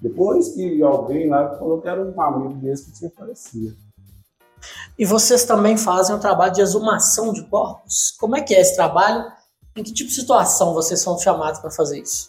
[0.00, 3.83] Depois que alguém lá falou que era um amigo desse que tinha falecido.
[4.96, 8.12] E vocês também fazem um trabalho de exumação de corpos?
[8.12, 9.24] Como é que é esse trabalho?
[9.74, 12.28] Em que tipo de situação vocês são chamados para fazer isso?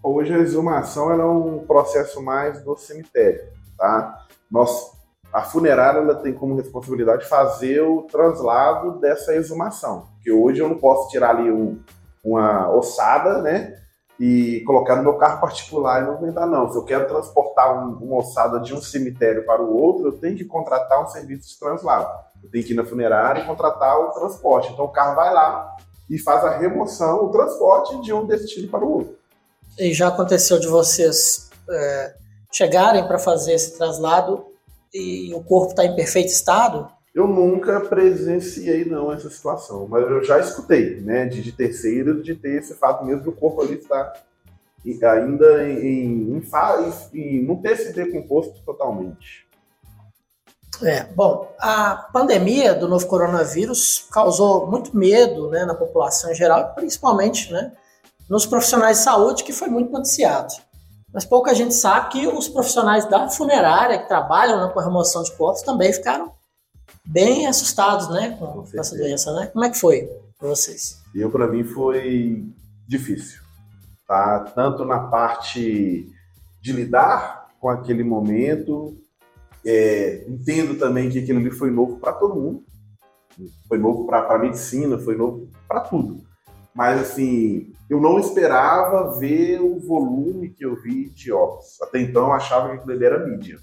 [0.00, 3.42] Hoje a exumação é um processo mais do cemitério,
[3.76, 4.24] tá?
[4.48, 4.92] Nós,
[5.32, 11.10] a funerária tem como responsabilidade fazer o translado dessa exumação, que hoje eu não posso
[11.10, 11.76] tirar ali um,
[12.22, 13.76] uma ossada, né?
[14.20, 16.70] E colocar no meu carro particular e movimentar, não.
[16.70, 20.36] Se eu quero transportar um, uma ossada de um cemitério para o outro, eu tenho
[20.36, 22.22] que contratar um serviço de translado.
[22.44, 24.70] Eu tenho que ir na funerária e contratar o transporte.
[24.70, 25.74] Então o carro vai lá
[26.10, 29.16] e faz a remoção, o transporte de um destino para o outro.
[29.78, 32.14] E já aconteceu de vocês é,
[32.52, 34.44] chegarem para fazer esse traslado
[34.92, 36.88] e o corpo está em perfeito estado?
[37.20, 42.34] Eu nunca presenciei não essa situação, mas eu já escutei, né, de, de terceiros, de
[42.34, 44.14] ter esse fato mesmo do corpo ali estar
[45.12, 46.42] ainda em, em,
[47.12, 49.46] em não ter se decomposto totalmente.
[50.82, 56.74] É, bom, a pandemia do novo coronavírus causou muito medo né, na população em geral,
[56.74, 57.70] principalmente né,
[58.30, 60.54] nos profissionais de saúde, que foi muito noticiado.
[61.12, 65.22] Mas pouca gente sabe que os profissionais da funerária que trabalham né, com a remoção
[65.22, 66.39] de corpos também ficaram
[67.04, 69.46] bem assustados, né, com, com essa doença, né?
[69.46, 71.00] Como é que foi para vocês?
[71.14, 72.44] Eu para mim foi
[72.86, 73.40] difícil,
[74.06, 74.40] tá?
[74.54, 76.08] Tanto na parte
[76.60, 78.96] de lidar com aquele momento,
[79.64, 82.64] é, entendo também que aquilo ali foi novo para todo mundo,
[83.68, 86.20] foi novo para a medicina, foi novo para tudo.
[86.74, 91.80] Mas assim, eu não esperava ver o volume que eu vi de óculos.
[91.82, 93.58] Até então eu achava que aquilo ali era mídia.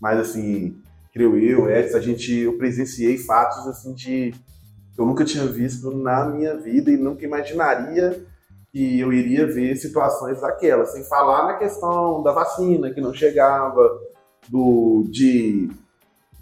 [0.00, 0.80] Mas assim,
[1.16, 4.34] creio eu, Edson, a gente, eu presenciei fatos assim de
[4.98, 8.22] eu nunca tinha visto na minha vida e nunca imaginaria
[8.70, 13.98] que eu iria ver situações daquelas, sem falar na questão da vacina que não chegava,
[14.48, 15.70] do de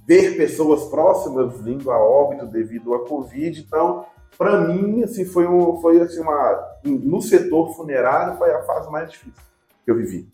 [0.07, 3.61] ver pessoas próximas vindo a óbito devido à Covid.
[3.61, 4.05] Então,
[4.37, 6.79] para mim, assim, foi, um, foi assim, uma.
[6.85, 9.41] No setor funerário, foi a fase mais difícil
[9.85, 10.29] que eu vivi.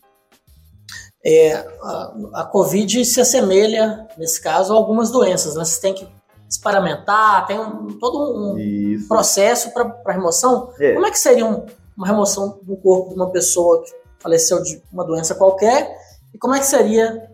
[1.23, 5.55] É, a, a, Covid se assemelha, nesse caso, a algumas doenças.
[5.55, 5.63] Né?
[5.63, 6.07] Você tem que
[6.49, 9.07] experamentar, tem um, todo um Isso.
[9.07, 10.71] processo para remoção.
[10.79, 10.93] É.
[10.93, 11.65] Como é que seria um,
[11.95, 15.95] uma remoção do corpo de uma pessoa que faleceu de uma doença qualquer?
[16.33, 17.29] E como é que seria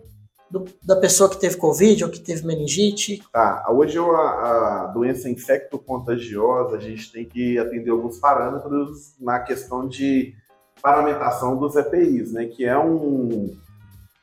[0.50, 3.22] do, da pessoa que teve Covid ou que teve meningite?
[3.32, 9.86] Tá, hoje a, a doença infecto-contagiosa, a gente tem que atender alguns parâmetros na questão
[9.86, 10.34] de
[10.82, 12.46] paramentação dos EPIs, né?
[12.46, 13.56] Que é um.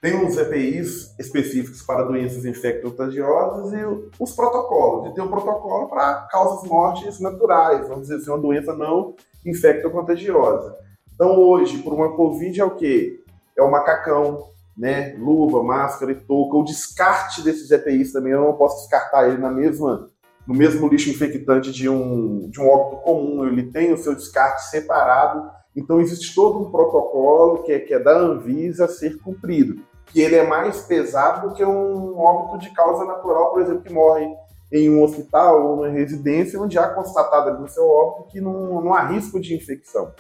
[0.05, 5.09] Tem uns EPIs específicos para doenças infecto-contagiosas e os protocolos.
[5.09, 10.75] E tem um protocolo para causas mortes naturais, vamos dizer assim, uma doença não infecto-contagiosa.
[11.11, 13.19] Então, hoje, por uma Covid, é o quê?
[13.57, 14.43] É o macacão,
[14.77, 15.15] né?
[15.17, 16.55] Luva, máscara e touca.
[16.55, 20.11] O descarte desses EPIs também, eu não posso descartar ele na mesma,
[20.45, 23.47] no mesmo lixo infectante de um, de um óbito comum.
[23.47, 25.49] Ele tem o seu descarte separado.
[25.75, 29.81] Então, existe todo um protocolo que é, que é da Anvisa a ser cumprido.
[30.07, 33.93] Que ele é mais pesado do que um óbito de causa natural, por exemplo, que
[33.93, 34.27] morre
[34.71, 38.81] em um hospital ou numa residência, onde há constatado ali no seu óbito que não,
[38.81, 40.11] não há risco de infecção.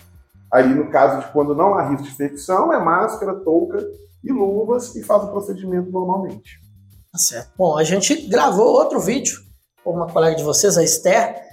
[0.51, 3.85] Aí, no caso de quando não há risco de infecção, é máscara, touca
[4.23, 6.59] e luvas e faz o procedimento normalmente.
[7.11, 7.51] Tá certo.
[7.57, 9.37] Bom, a gente gravou outro vídeo
[9.83, 11.43] com uma colega de vocês, a Esther,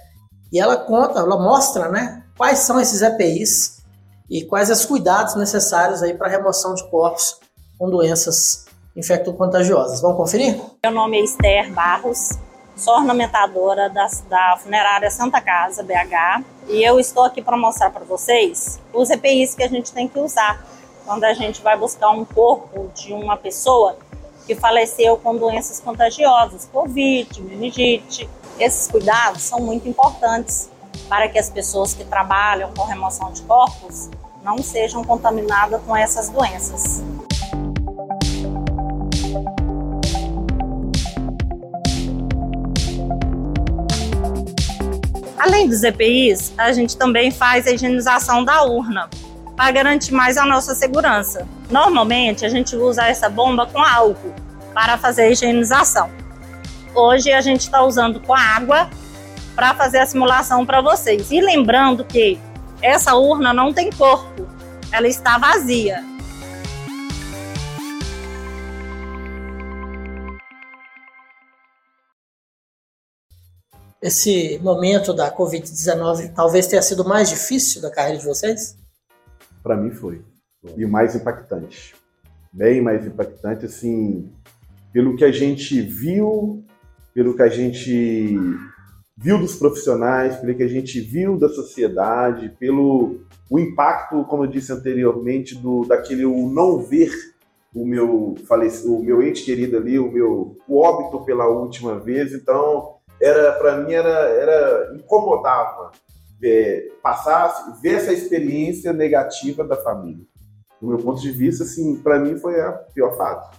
[0.51, 3.83] e ela conta, ela mostra, né, quais são esses EPIs
[4.29, 7.39] e quais os cuidados necessários aí para remoção de corpos
[7.77, 8.65] com doenças
[8.95, 10.01] infecto-contagiosas.
[10.01, 10.59] Vamos conferir?
[10.83, 12.37] Meu nome é Esther Barros,
[12.75, 18.05] sou ornamentadora da, da funerária Santa Casa, BH, e eu estou aqui para mostrar para
[18.05, 20.65] vocês os EPIs que a gente tem que usar
[21.05, 23.97] quando a gente vai buscar um corpo de uma pessoa
[24.45, 28.29] que faleceu com doenças contagiosas, Covid, meningite.
[28.59, 30.69] Esses cuidados são muito importantes
[31.09, 34.09] para que as pessoas que trabalham com remoção de corpos
[34.43, 37.01] não sejam contaminadas com essas doenças.
[45.45, 49.09] Além dos EPIs, a gente também faz a higienização da urna
[49.57, 51.45] para garantir mais a nossa segurança.
[51.69, 54.33] Normalmente a gente usa essa bomba com álcool
[54.73, 56.09] para fazer a higienização.
[56.95, 58.89] Hoje a gente está usando com água
[59.53, 61.29] para fazer a simulação para vocês.
[61.29, 62.39] E lembrando que
[62.81, 64.47] essa urna não tem corpo,
[64.93, 66.12] ela está vazia.
[74.03, 78.77] Esse momento da Covid-19 talvez tenha sido mais difícil da carreira de vocês?
[79.63, 80.21] Para mim foi.
[80.75, 81.95] E o mais impactante.
[82.51, 84.29] Bem mais impactante, assim,
[84.91, 86.65] pelo que a gente viu,
[87.13, 88.37] pelo que a gente
[89.15, 94.47] viu dos profissionais, pelo que a gente viu da sociedade, pelo o impacto, como eu
[94.47, 97.09] disse anteriormente, do daquele o não ver
[97.73, 102.33] o meu faleci, o meu ente querido ali, o meu o óbito pela última vez,
[102.33, 102.92] então
[103.23, 105.91] era para mim era era incomodava
[106.43, 110.25] é, passar, ver essa experiência negativa da família.
[110.81, 113.57] Do meu ponto de vista, assim, para mim foi a pior fase.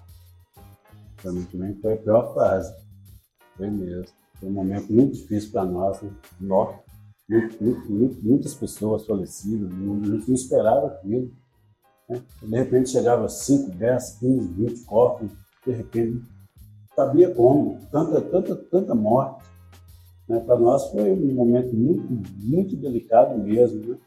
[1.23, 2.75] Para mim também foi a pior fase.
[3.57, 4.12] Foi mesmo.
[4.39, 6.03] Foi um momento muito difícil para nós.
[6.03, 6.11] Né?
[6.39, 6.77] Nós,
[8.23, 11.33] muitas pessoas falecidas, não, não esperava aquilo.
[12.09, 12.23] Né?
[12.43, 15.31] De repente chegava 5, 10, 15, 20 corpos,
[15.65, 16.23] de repente
[16.95, 19.54] sabia como, tanta, tanta, tanta morte.
[20.29, 20.41] Né?
[20.41, 22.07] Para nós foi um momento muito,
[22.43, 23.99] muito delicado mesmo, né?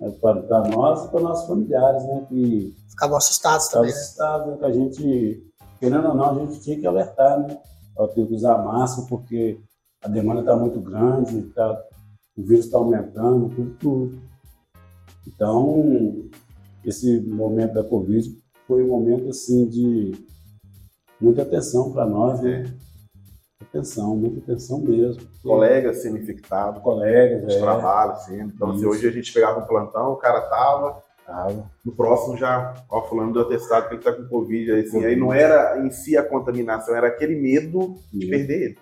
[0.00, 2.26] É, para, nós e para nossos familiares, né?
[2.28, 3.90] Que ficavam assustados também.
[3.90, 4.56] Ficavam assustados, né?
[4.58, 7.58] que a gente, querendo ou não, a gente tinha que alertar, né?
[7.96, 9.58] Ao ter que usar máscara, porque
[10.02, 11.84] a demanda está muito grande, tá,
[12.36, 14.22] o vírus está aumentando, tudo, tudo.
[15.26, 16.28] Então,
[16.84, 20.12] esse momento da Covid foi um momento assim de
[21.20, 22.72] muita atenção para nós, né?
[23.68, 25.22] Atenção, muita atenção mesmo.
[25.42, 26.82] Colegas sendo infectados.
[26.82, 27.60] Colegas, de é.
[27.60, 28.40] trabalho, sim.
[28.40, 31.70] Então, se hoje a gente pegava um plantão, o cara tava, tava.
[31.84, 34.72] No próximo já, ó, fulano do atestado que ele tá com Covid.
[34.72, 35.06] Assim, COVID.
[35.06, 38.78] Aí não era em si a contaminação, era aquele medo de perder ele.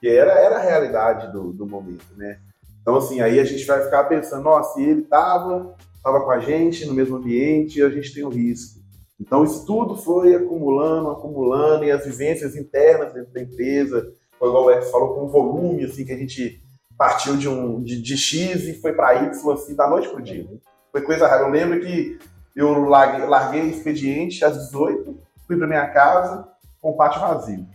[0.00, 2.38] Que era, era a realidade do, do momento, né?
[2.80, 6.38] Então, assim, aí a gente vai ficar pensando, nossa, se ele tava, tava com a
[6.38, 8.77] gente no mesmo ambiente, a gente tem um risco.
[9.20, 14.64] Então, isso tudo foi acumulando, acumulando, e as vivências internas dentro da empresa, foi igual
[14.64, 16.62] o Alex falou, com um volume, assim, que a gente
[16.96, 20.46] partiu de, um, de, de X e foi para Y, assim, da noite pro dia.
[20.92, 21.42] Foi coisa rara.
[21.42, 22.18] Eu lembro que
[22.54, 26.48] eu larguei, larguei o expediente às 18, fui para minha casa
[26.80, 27.66] com o pátio vazio.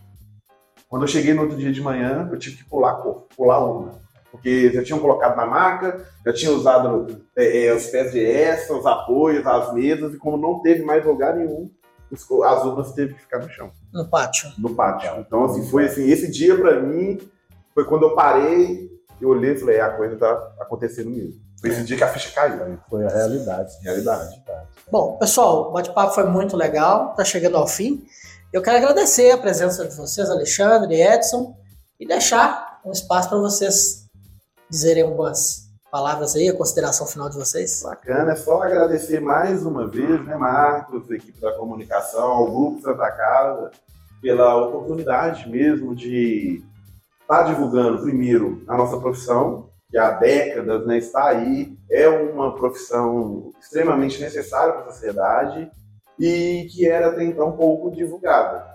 [0.89, 2.95] Quando eu cheguei no outro dia de manhã, eu tive que pular,
[3.35, 4.02] pular uma
[4.33, 8.73] porque já tinham colocado na maca, já tinham usado é, é, os pés de essa,
[8.73, 11.69] os apoios, as mesas, e como não teve mais lugar nenhum,
[12.11, 13.69] as urnas teve que ficar no chão.
[13.93, 14.51] No pátio.
[14.57, 15.19] No pátio.
[15.19, 17.19] Então, assim, foi assim, esse dia para mim
[17.75, 18.89] foi quando eu parei,
[19.21, 21.39] eu olhei e falei, é, a coisa tá acontecendo mesmo.
[21.61, 22.79] Foi esse dia que a ficha caiu.
[22.89, 23.71] Foi a realidade.
[23.83, 24.43] Realidade.
[24.91, 28.03] Bom, pessoal, o bate-papo foi muito legal, está chegando ao fim.
[28.51, 31.55] Eu quero agradecer a presença de vocês, Alexandre e Edson,
[31.99, 34.02] e deixar um espaço para vocês
[34.73, 37.83] dizerem algumas palavras aí, a consideração final de vocês.
[37.83, 43.11] Bacana, é só agradecer mais uma vez, né, Marcos, equipe da comunicação, ao Grupo Santa
[43.11, 43.69] Casa,
[44.19, 46.63] pela oportunidade mesmo de
[47.21, 52.55] estar tá divulgando, primeiro, a nossa profissão, que há décadas né, está aí, é uma
[52.55, 55.69] profissão extremamente necessária para a sociedade
[56.17, 58.65] e que era até então pouco divulgada.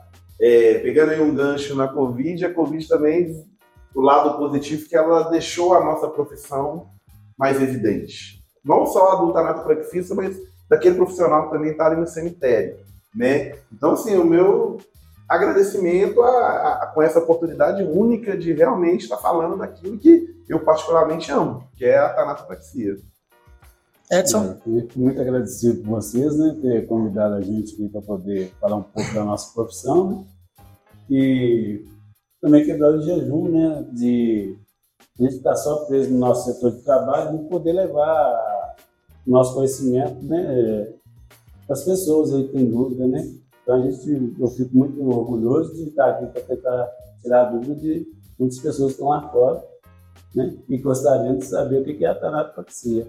[0.41, 3.45] É, pegando aí um gancho na Covid, a Covid também,
[3.95, 6.89] o lado positivo que ela deixou a nossa profissão
[7.39, 8.43] mais evidente.
[8.65, 10.37] Não só a do tanatopraxista, mas
[10.69, 12.79] daquele profissional que também está ali no cemitério.
[13.15, 13.57] Né?
[13.73, 14.79] Então, assim, o meu
[15.29, 21.31] agradecimento a, a, com essa oportunidade única de realmente estar falando daquilo que eu particularmente
[21.31, 22.97] amo, que é a tanatopraxia.
[24.11, 24.59] Edson?
[24.67, 28.83] É, muito agradecido por vocês, né, ter convidado a gente aqui para poder falar um
[28.83, 30.25] pouco da nossa profissão, né,
[31.11, 31.85] e
[32.41, 34.57] também quebrar o jejum, né, de
[35.19, 38.77] a gente estar tá só preso no nosso setor de trabalho, não poder levar
[39.27, 40.93] nosso conhecimento, né,
[41.67, 43.29] para as pessoas aí têm dúvida, né,
[43.63, 46.89] então a gente, eu fico muito orgulhoso de estar aqui para tentar
[47.21, 48.07] tirar a dúvida de
[48.39, 49.63] muitas pessoas que estão lá fora,
[50.35, 53.07] né, e gostariam de saber o que é a tanatopraxia.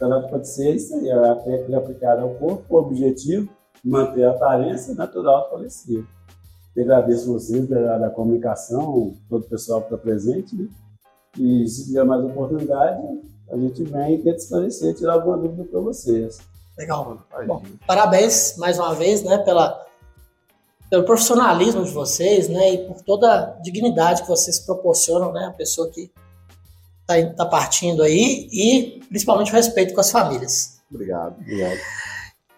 [0.00, 3.50] Ela pode ser isso aí, a técnica aplicada ao corpo, o objetivo
[3.84, 6.06] manter a aparência natural do falecido.
[6.74, 10.68] Eu agradeço vocês da, da, comunicação, todo o pessoal que está presente, né?
[11.38, 13.02] E se tiver mais oportunidade,
[13.50, 16.38] a gente vem e tenta esclarecer, tirar alguma dúvida para vocês.
[16.78, 17.18] Legal.
[17.46, 19.84] Bom, parabéns mais uma vez, né, pela,
[20.88, 25.52] pelo profissionalismo de vocês, né, e por toda a dignidade que vocês proporcionam, né, a
[25.52, 26.10] pessoa que
[27.00, 30.80] está tá partindo aí e principalmente o respeito com as famílias.
[30.90, 31.38] Obrigado.
[31.40, 31.78] Obrigado.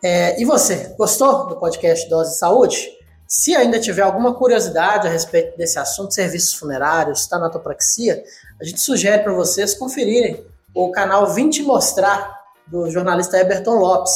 [0.04, 3.01] É, e você, gostou do podcast Dose de Saúde?
[3.34, 8.22] Se ainda tiver alguma curiosidade a respeito desse assunto, serviços funerários, tanatopraxia,
[8.60, 14.12] a gente sugere para vocês conferirem o canal 20 Mostrar, do jornalista Eberton Lopes.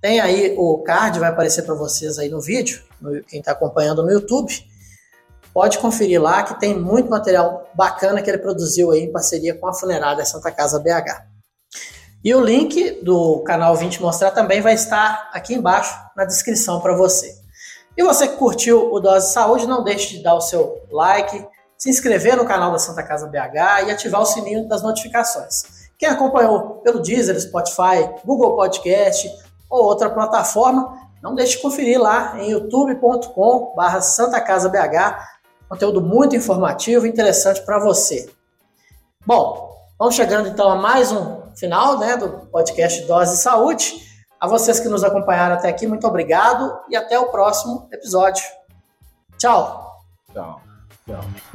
[0.00, 2.82] Tem aí o card, vai aparecer para vocês aí no vídeo,
[3.28, 4.50] quem está acompanhando no YouTube.
[5.52, 9.66] Pode conferir lá que tem muito material bacana que ele produziu aí em parceria com
[9.66, 11.22] a funerária Santa Casa BH.
[12.24, 16.96] E o link do canal 20 Mostrar também vai estar aqui embaixo na descrição para
[16.96, 17.41] você.
[17.96, 21.46] E você que curtiu o Dose de Saúde, não deixe de dar o seu like,
[21.76, 25.90] se inscrever no canal da Santa Casa BH e ativar o sininho das notificações.
[25.98, 29.30] Quem acompanhou pelo Deezer, Spotify, Google Podcast
[29.68, 35.32] ou outra plataforma, não deixe de conferir lá em youtube.com/barra Santa Casa BH
[35.72, 38.30] Conteúdo muito informativo e interessante para você.
[39.24, 43.94] Bom, vamos chegando então a mais um final né, do podcast Dose de Saúde.
[44.42, 48.42] A vocês que nos acompanharam até aqui, muito obrigado e até o próximo episódio.
[49.38, 50.02] Tchau.
[50.32, 50.60] Tchau.
[51.06, 51.51] Tchau.